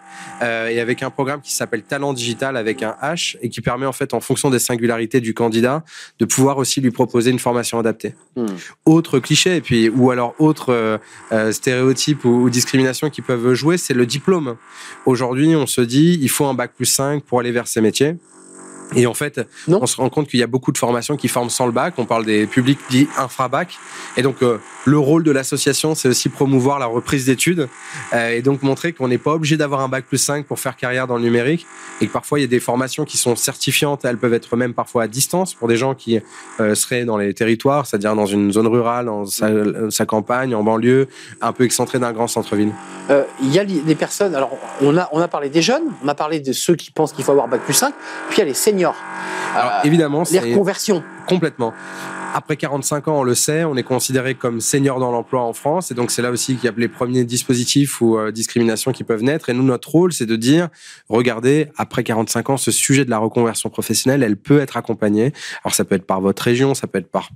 euh, 0.43 0.69
et 0.69 0.81
avec 0.81 1.03
un 1.03 1.11
programme 1.11 1.41
qui 1.41 1.53
s'appelle 1.53 1.83
Talent 1.83 2.13
Digital 2.13 2.57
avec 2.57 2.83
un 2.83 2.97
H 3.03 3.37
et 3.43 3.49
qui 3.49 3.61
permet 3.61 3.87
en 3.87 3.93
fait, 3.93 4.15
en 4.15 4.21
fonction 4.21 4.51
des 4.51 4.59
singularités 4.59 5.21
du 5.21 5.35
candidat, 5.35 5.85
de 6.19 6.25
pouvoir 6.25 6.59
aussi 6.59 6.81
lui 6.81 6.91
proposer 6.91 7.31
une 7.31 7.39
formation 7.39 7.79
adaptée. 7.79 8.15
Hmm. 8.37 8.47
Autre 8.85 9.19
cliché, 9.19 9.57
et 9.57 9.61
puis 9.61 9.89
ou 9.89 10.11
alors 10.11 10.35
autre 10.39 10.73
euh, 10.73 10.99
euh, 11.33 11.53
stéréotype 11.53 12.25
ou, 12.25 12.43
ou 12.43 12.51
discrimination 12.51 13.11
qui 13.11 13.23
peuvent 13.23 13.55
jouer, 13.55 13.77
c'est 13.77 13.95
le 13.95 14.07
diplôme. 14.07 14.57
Aujourd'hui, 15.07 15.55
on 15.57 15.67
se 15.67 15.81
dit, 15.81 16.19
il 16.21 16.29
faut 16.29 16.47
un 16.47 16.55
bac 16.55 16.73
plus 16.75 16.87
5 16.87 17.23
pour 17.23 17.41
aller 17.41 17.53
vers 17.53 17.69
ces 17.69 17.81
métiers. 17.81 18.17
Et 18.97 19.07
en 19.07 19.15
fait, 19.15 19.41
Non. 19.67 19.81
on 19.83 19.87
se 19.87 19.97
rend 19.97 20.09
compte 20.09 20.29
qu'il 20.29 20.39
y 20.41 20.43
a 20.43 20.47
beaucoup 20.47 20.71
de 20.73 20.79
formations 20.79 21.17
qui 21.17 21.29
forment 21.29 21.51
sans 21.51 21.67
le 21.67 21.73
bac. 21.73 21.95
On 21.99 22.05
parle 22.05 22.25
des 22.25 22.47
publics 22.47 22.79
dits 22.91 23.09
infra-bac. 23.19 23.79
Et 24.17 24.23
donc, 24.23 24.37
euh, 24.43 24.59
le 24.85 24.99
rôle 24.99 25.25
de 25.25 25.31
l'association, 25.31 25.95
c'est 25.95 26.09
aussi 26.09 26.29
promouvoir 26.29 26.79
la 26.79 26.87
reprise 26.87 27.27
d'études 27.27 27.69
euh, 28.13 28.31
et 28.31 28.43
donc 28.43 28.63
montrer 28.63 28.93
qu'on 28.93 29.09
n'est 29.09 29.19
pas 29.19 29.33
obligé 29.33 29.57
d'avoir 29.57 29.81
un 29.81 29.89
bac 29.89 30.05
plus 30.07 30.19
5 30.19 30.47
pour 30.47 30.61
faire 30.61 30.77
carrière 30.77 31.07
dans 31.07 31.17
le 31.17 31.23
numérique 31.23 31.67
et 32.01 32.07
que 32.07 32.13
parfois 32.13 32.39
il 32.39 32.43
y 32.43 32.45
a 32.45 32.49
des 32.49 32.61
formations 32.61 33.05
qui 33.05 33.17
sont 33.17 33.35
certifiantes. 33.37 34.05
Elles 34.05 34.19
peuvent 34.19 34.35
être 34.35 34.57
même 34.57 34.75
parfois 34.75 35.05
à 35.05 35.09
distance 35.09 35.55
pour 35.55 35.67
des 35.69 35.77
gens 35.77 35.95
qui 35.95 36.21
euh, 36.61 36.75
seraient 36.75 37.05
dans 37.05 37.17
les 37.17 37.35
territoires, 37.35 37.87
c'est-à-dire 37.87 38.15
dans 38.15 38.27
une 38.27 38.53
zone 38.53 38.67
rurale, 38.69 39.07
dans 39.07 39.27
sa, 39.27 39.49
sa 39.91 40.07
campagne, 40.07 40.55
en 40.55 40.63
banlieue, 40.63 41.09
un 41.41 41.53
peu 41.53 41.65
excentré 41.65 41.99
d'un 41.99 42.13
grand 42.13 42.29
centre-ville. 42.29 42.73
Il 43.43 43.53
y 43.53 43.59
a 43.59 43.65
des 43.65 43.95
personnes, 43.95 44.35
alors 44.35 44.57
on 44.81 44.97
a, 44.97 45.09
on 45.13 45.21
a 45.21 45.29
parlé 45.29 45.49
des 45.51 45.63
jeunes, 45.63 45.85
on 46.05 46.09
a 46.09 46.15
parlé 46.15 46.41
de 46.41 46.53
ceux 46.53 46.75
qui 46.75 46.91
pensent 46.91 47.13
qu'il 47.13 47.25
faut 47.25 47.33
avoir 47.33 47.49
bac 47.49 47.61
plus 47.63 47.75
5, 47.75 47.93
puis 48.29 48.37
il 48.37 48.41
y 48.41 48.43
a 48.43 48.47
les 48.47 48.55
seniors. 48.55 48.74
Alors 49.55 49.73
Euh, 49.73 49.87
évidemment, 49.87 50.21
les 50.21 50.25
c'est 50.25 50.41
reconversions. 50.41 51.03
Complètement. 51.29 51.73
Après 52.37 52.57
45 52.57 53.07
ans, 53.07 53.21
on 53.21 53.23
le 53.23 53.37
sait, 53.37 53.63
on 53.63 53.77
est 53.77 53.85
considéré 53.85 54.35
comme 54.35 54.61
senior 54.61 54.99
dans 54.99 55.13
l'emploi 55.13 55.43
en 55.43 55.53
France, 55.53 55.93
et 55.93 55.95
donc 55.95 56.11
c'est 56.11 56.21
là 56.21 56.33
aussi 56.33 56.57
qu'il 56.57 56.65
y 56.65 56.69
a 56.69 56.75
les 56.77 56.89
premiers 56.89 57.25
dispositifs 57.25 58.01
ou 58.01 58.19
euh, 58.19 58.33
discriminations 58.33 58.91
qui 58.91 59.05
peuvent 59.05 59.23
naître. 59.23 59.51
Et 59.51 59.53
nous, 59.53 59.63
notre 59.63 59.89
rôle, 59.91 60.13
c'est 60.13 60.27
de 60.27 60.35
dire, 60.35 60.69
regardez, 61.09 61.69
après 61.77 62.03
45 62.03 62.51
ans, 62.51 62.57
ce 62.57 62.73
sujet 62.73 63.05
de 63.05 63.11
la 63.11 63.19
reconversion 63.19 63.71
professionnelle, 63.71 64.25
elle 64.25 64.37
peut 64.37 64.59
être 64.59 64.77
accompagnée. 64.77 65.33
Alors 65.63 65.77
ça 65.77 65.85
peut 65.85 65.95
être 65.95 66.07
par 66.07 66.21
votre 66.21 66.43
région, 66.43 66.75
ça 66.75 66.89
peut 66.89 66.99
être 66.99 67.11
par 67.11 67.29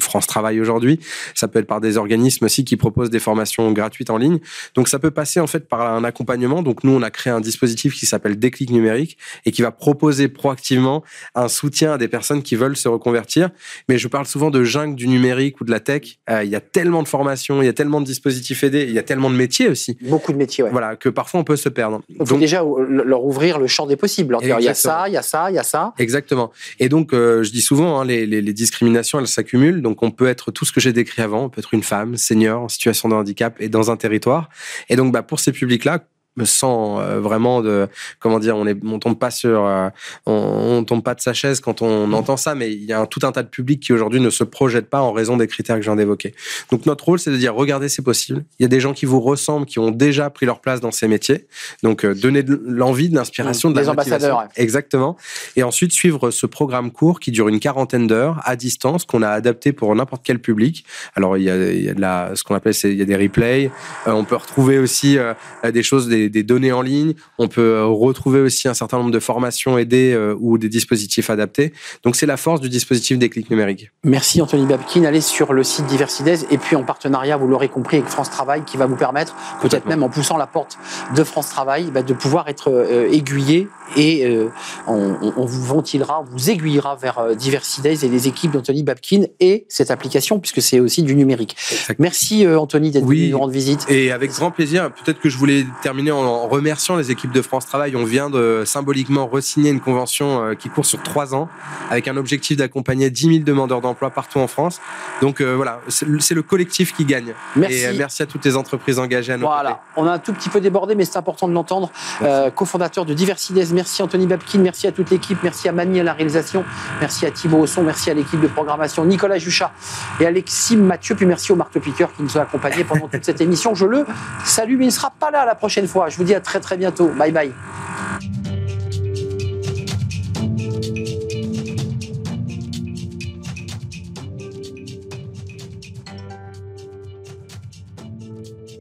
France 0.00 0.26
Travail 0.26 0.60
aujourd'hui, 0.60 1.00
ça 1.34 1.48
peut 1.48 1.58
être 1.58 1.66
par 1.66 1.80
des 1.80 1.96
organismes 1.96 2.44
aussi 2.44 2.64
qui 2.64 2.76
proposent 2.76 3.10
des 3.10 3.18
formations 3.18 3.70
gratuites 3.72 4.10
en 4.10 4.16
ligne. 4.16 4.38
Donc 4.74 4.88
ça 4.88 4.98
peut 4.98 5.10
passer 5.10 5.40
en 5.40 5.46
fait 5.46 5.68
par 5.68 5.80
un 5.94 6.04
accompagnement. 6.04 6.62
Donc 6.62 6.84
nous, 6.84 6.92
on 6.92 7.02
a 7.02 7.10
créé 7.10 7.32
un 7.32 7.40
dispositif 7.40 7.94
qui 7.94 8.06
s'appelle 8.06 8.38
Déclic 8.38 8.70
numérique 8.70 9.18
et 9.44 9.52
qui 9.52 9.62
va 9.62 9.70
proposer 9.70 10.28
proactivement 10.28 11.02
un 11.34 11.48
soutien 11.48 11.92
à 11.92 11.98
des 11.98 12.08
personnes 12.08 12.42
qui 12.42 12.56
veulent 12.56 12.76
se 12.76 12.88
reconvertir. 12.88 13.50
Mais 13.88 13.98
je 13.98 14.08
parle 14.08 14.26
souvent 14.26 14.50
de 14.50 14.62
jungle 14.64 14.94
du 14.96 15.08
numérique 15.08 15.60
ou 15.60 15.64
de 15.64 15.70
la 15.70 15.80
tech. 15.80 16.18
Euh, 16.30 16.44
il 16.44 16.50
y 16.50 16.56
a 16.56 16.60
tellement 16.60 17.02
de 17.02 17.08
formations, 17.08 17.62
il 17.62 17.66
y 17.66 17.68
a 17.68 17.72
tellement 17.72 18.00
de 18.00 18.06
dispositifs 18.06 18.62
aidés, 18.64 18.84
il 18.84 18.92
y 18.92 18.98
a 18.98 19.02
tellement 19.02 19.30
de 19.30 19.36
métiers 19.36 19.68
aussi. 19.68 19.96
Beaucoup 20.02 20.32
de 20.32 20.38
métiers, 20.38 20.64
ouais. 20.64 20.70
Voilà, 20.70 20.96
que 20.96 21.08
parfois 21.08 21.40
on 21.40 21.44
peut 21.44 21.56
se 21.56 21.68
perdre. 21.68 22.02
Il 22.08 22.16
faut 22.18 22.24
Donc, 22.24 22.40
déjà 22.40 22.62
leur 22.88 23.24
ouvrir 23.24 23.58
le 23.58 23.66
champ 23.66 23.86
des 23.86 23.96
possibles. 23.96 24.32
leur 24.32 24.40
dire, 24.40 24.56
Il 24.58 24.64
y 24.64 24.68
a 24.68 24.74
ça, 24.74 25.04
il 25.08 25.14
y 25.14 25.16
a 25.16 25.22
ça, 25.22 25.50
il 25.50 25.54
y 25.54 25.58
a 25.58 25.62
ça. 25.62 25.94
Exactement. 25.98 26.52
Et 26.78 26.88
donc, 26.88 27.12
euh, 27.12 27.42
je 27.42 27.50
dis 27.50 27.60
souvent, 27.60 28.00
hein, 28.00 28.04
les, 28.04 28.26
les, 28.26 28.42
les 28.42 28.52
discriminations, 28.52 29.18
elles 29.18 29.26
s'accumulent. 29.26 29.80
Donc, 29.86 30.02
on 30.02 30.10
peut 30.10 30.26
être 30.26 30.50
tout 30.50 30.64
ce 30.64 30.72
que 30.72 30.80
j'ai 30.80 30.92
décrit 30.92 31.22
avant. 31.22 31.44
On 31.44 31.48
peut 31.48 31.60
être 31.60 31.72
une 31.72 31.84
femme, 31.84 32.16
senior, 32.16 32.62
en 32.62 32.68
situation 32.68 33.08
de 33.08 33.14
handicap 33.14 33.54
et 33.60 33.68
dans 33.68 33.92
un 33.92 33.96
territoire. 33.96 34.48
Et 34.88 34.96
donc, 34.96 35.12
bah, 35.12 35.22
pour 35.22 35.38
ces 35.38 35.52
publics-là, 35.52 36.00
sans 36.44 37.00
euh, 37.00 37.20
vraiment 37.20 37.62
de 37.62 37.88
comment 38.18 38.38
dire 38.38 38.56
on 38.56 38.66
est 38.66 38.76
on 38.84 38.98
tombe 38.98 39.18
pas 39.18 39.30
sur 39.30 39.64
euh, 39.64 39.88
on, 40.26 40.78
on 40.78 40.84
tombe 40.84 41.02
pas 41.02 41.14
de 41.14 41.20
sa 41.20 41.32
chaise 41.32 41.60
quand 41.60 41.82
on 41.82 42.12
entend 42.12 42.36
ça 42.36 42.54
mais 42.54 42.72
il 42.72 42.84
y 42.84 42.92
a 42.92 43.00
un, 43.00 43.06
tout 43.06 43.20
un 43.22 43.32
tas 43.32 43.42
de 43.42 43.48
publics 43.48 43.82
qui 43.82 43.92
aujourd'hui 43.92 44.20
ne 44.20 44.30
se 44.30 44.44
projettent 44.44 44.90
pas 44.90 45.00
en 45.00 45.12
raison 45.12 45.36
des 45.36 45.46
critères 45.46 45.76
que 45.76 45.82
je 45.82 45.88
viens 45.88 45.96
d'évoquer. 45.96 46.34
Donc 46.70 46.86
notre 46.86 47.04
rôle 47.04 47.18
c'est 47.18 47.30
de 47.30 47.36
dire 47.36 47.54
regardez 47.54 47.88
c'est 47.88 48.02
possible. 48.02 48.44
Il 48.58 48.62
y 48.62 48.66
a 48.66 48.68
des 48.68 48.80
gens 48.80 48.92
qui 48.92 49.06
vous 49.06 49.20
ressemblent 49.20 49.66
qui 49.66 49.78
ont 49.78 49.90
déjà 49.90 50.30
pris 50.30 50.46
leur 50.46 50.60
place 50.60 50.80
dans 50.80 50.90
ces 50.90 51.08
métiers. 51.08 51.46
Donc 51.82 52.04
euh, 52.04 52.14
donner 52.14 52.42
de 52.42 52.60
l'envie 52.66 53.08
de 53.08 53.14
l'inspiration 53.14 53.70
de 53.70 53.76
Des 53.76 53.84
la 53.84 53.90
ambassadeurs, 53.90 54.38
ouais. 54.38 54.44
exactement. 54.56 55.16
Et 55.56 55.62
ensuite 55.62 55.92
suivre 55.92 56.30
ce 56.30 56.46
programme 56.46 56.90
court 56.90 57.20
qui 57.20 57.30
dure 57.30 57.48
une 57.48 57.60
quarantaine 57.60 58.06
d'heures 58.06 58.40
à 58.44 58.56
distance 58.56 59.04
qu'on 59.04 59.22
a 59.22 59.30
adapté 59.30 59.72
pour 59.72 59.94
n'importe 59.94 60.22
quel 60.24 60.38
public. 60.38 60.84
Alors 61.14 61.36
il 61.36 61.44
y 61.44 61.50
a, 61.50 61.72
il 61.72 61.84
y 61.84 61.88
a 61.88 61.94
de 61.94 62.00
la 62.00 62.32
ce 62.34 62.42
qu'on 62.42 62.54
appelle 62.54 62.74
il 62.84 62.94
y 62.94 63.02
a 63.02 63.04
des 63.04 63.16
replays. 63.16 63.70
Euh, 64.06 64.12
on 64.12 64.24
peut 64.24 64.36
retrouver 64.36 64.78
aussi 64.78 65.18
euh, 65.18 65.34
des 65.72 65.82
choses 65.82 66.08
des, 66.08 66.25
des 66.28 66.42
données 66.42 66.72
en 66.72 66.82
ligne 66.82 67.14
on 67.38 67.48
peut 67.48 67.60
euh, 67.60 67.86
retrouver 67.86 68.40
aussi 68.40 68.68
un 68.68 68.74
certain 68.74 68.98
nombre 68.98 69.10
de 69.10 69.20
formations 69.20 69.78
aidées 69.78 70.12
euh, 70.12 70.34
ou 70.38 70.58
des 70.58 70.68
dispositifs 70.68 71.30
adaptés 71.30 71.72
donc 72.04 72.16
c'est 72.16 72.26
la 72.26 72.36
force 72.36 72.60
du 72.60 72.68
dispositif 72.68 73.18
des 73.18 73.28
clics 73.28 73.50
numériques 73.50 73.90
Merci 74.04 74.40
Anthony 74.40 74.66
Babkin. 74.66 75.04
Allez 75.04 75.20
sur 75.20 75.52
le 75.52 75.62
site 75.62 75.86
Diversides 75.86 76.46
et 76.50 76.58
puis 76.58 76.76
en 76.76 76.84
partenariat, 76.84 77.36
vous 77.36 77.46
l'aurez 77.46 77.68
compris, 77.68 77.98
avec 77.98 78.08
France 78.08 78.30
Travail 78.30 78.62
qui 78.64 78.76
va 78.76 78.86
vous 78.86 78.96
permettre, 78.96 79.34
peut-être 79.60 79.86
même 79.86 80.02
en 80.02 80.08
poussant 80.08 80.36
la 80.36 80.46
porte 80.46 80.78
de 81.14 81.24
France 81.24 81.48
Travail, 81.48 81.90
bah, 81.92 82.02
de 82.02 82.14
pouvoir 82.14 82.48
être 82.48 82.70
euh, 82.70 83.10
aiguillé 83.10 83.68
et 83.96 84.26
euh, 84.26 84.48
on, 84.86 85.44
vous 85.44 85.62
ventilera, 85.64 86.20
on 86.22 86.24
vous 86.24 86.50
aiguillera 86.50 86.96
vers 86.96 87.36
Diversides 87.36 87.86
et 87.86 88.08
les 88.08 88.28
équipes 88.28 88.52
d'Anthony 88.52 88.82
Babkin 88.82 89.24
et 89.40 89.66
cette 89.68 89.90
application 89.90 90.38
puisque 90.38 90.62
c'est 90.62 90.80
aussi 90.80 91.02
du 91.02 91.14
numérique. 91.14 91.56
Merci 91.98 92.46
Anthony 92.46 92.90
d'être 92.90 93.04
Oui. 93.04 93.20
venu 93.20 93.30
nous 93.32 93.38
rendre 93.38 93.52
visite. 93.52 93.86
Et 93.88 94.10
avec 94.12 94.32
grand 94.32 94.50
plaisir, 94.50 94.90
peut-être 94.92 95.20
que 95.20 95.28
je 95.28 95.36
voulais 95.36 95.66
terminer 95.82 96.10
en 96.10 96.15
remerciant 96.48 96.96
les 96.96 97.10
équipes 97.10 97.32
de 97.32 97.42
France 97.42 97.66
Travail. 97.66 97.96
On 97.96 98.04
vient 98.04 98.30
de 98.30 98.62
symboliquement 98.64 99.26
re-signer 99.26 99.70
une 99.70 99.80
convention 99.80 100.42
euh, 100.42 100.54
qui 100.54 100.68
court 100.68 100.86
sur 100.86 101.02
trois 101.02 101.34
ans 101.34 101.48
avec 101.90 102.08
un 102.08 102.16
objectif 102.16 102.56
d'accompagner 102.56 103.10
10 103.10 103.20
000 103.28 103.44
demandeurs 103.44 103.80
d'emploi 103.80 104.10
partout 104.10 104.38
en 104.38 104.46
France. 104.46 104.80
Donc 105.20 105.40
euh, 105.40 105.54
voilà, 105.54 105.80
c'est 105.88 106.34
le 106.34 106.42
collectif 106.42 106.94
qui 106.94 107.04
gagne. 107.04 107.34
Merci. 107.54 107.76
Et 107.76 107.86
euh, 107.86 107.92
merci 107.96 108.22
à 108.22 108.26
toutes 108.26 108.44
les 108.44 108.56
entreprises 108.56 108.98
engagées 108.98 109.32
à 109.32 109.36
nos 109.36 109.46
Voilà, 109.46 109.70
côtés. 109.70 109.82
on 109.96 110.06
a 110.06 110.12
un 110.12 110.18
tout 110.18 110.32
petit 110.32 110.48
peu 110.48 110.60
débordé, 110.60 110.94
mais 110.94 111.04
c'est 111.04 111.18
important 111.18 111.48
de 111.48 111.52
l'entendre. 111.52 111.90
Euh, 112.22 112.50
cofondateur 112.50 113.04
de 113.04 113.14
Diversides, 113.14 113.72
merci 113.72 114.02
Anthony 114.02 114.26
Babkin, 114.26 114.58
merci 114.60 114.86
à 114.86 114.92
toute 114.92 115.10
l'équipe, 115.10 115.38
merci 115.42 115.68
à 115.68 115.72
Mani 115.72 116.00
à 116.00 116.04
la 116.04 116.12
réalisation, 116.12 116.64
merci 117.00 117.26
à 117.26 117.30
Thibaut 117.30 117.58
au 117.58 117.66
son, 117.66 117.82
merci 117.82 118.10
à 118.10 118.14
l'équipe 118.14 118.40
de 118.40 118.46
programmation, 118.46 119.04
Nicolas 119.04 119.38
Juchat 119.38 119.72
et 120.20 120.26
Alexis 120.26 120.76
Mathieu, 120.76 121.14
puis 121.14 121.26
merci 121.26 121.52
au 121.52 121.56
marteau-piqueur 121.56 122.12
qui 122.14 122.22
nous 122.22 122.36
a 122.38 122.42
accompagnés 122.42 122.84
pendant 122.84 123.08
toute 123.08 123.24
cette 123.24 123.40
émission. 123.40 123.74
Je 123.74 123.86
le 123.86 124.06
salue, 124.44 124.76
mais 124.76 124.84
il 124.84 124.88
ne 124.88 124.92
sera 124.92 125.10
pas 125.10 125.30
là 125.30 125.44
la 125.44 125.54
prochaine 125.54 125.86
fois. 125.88 126.05
Je 126.08 126.16
vous 126.16 126.24
dis 126.24 126.34
à 126.34 126.40
très 126.40 126.60
très 126.60 126.76
bientôt. 126.76 127.08
Bye 127.08 127.32
bye. 127.32 127.52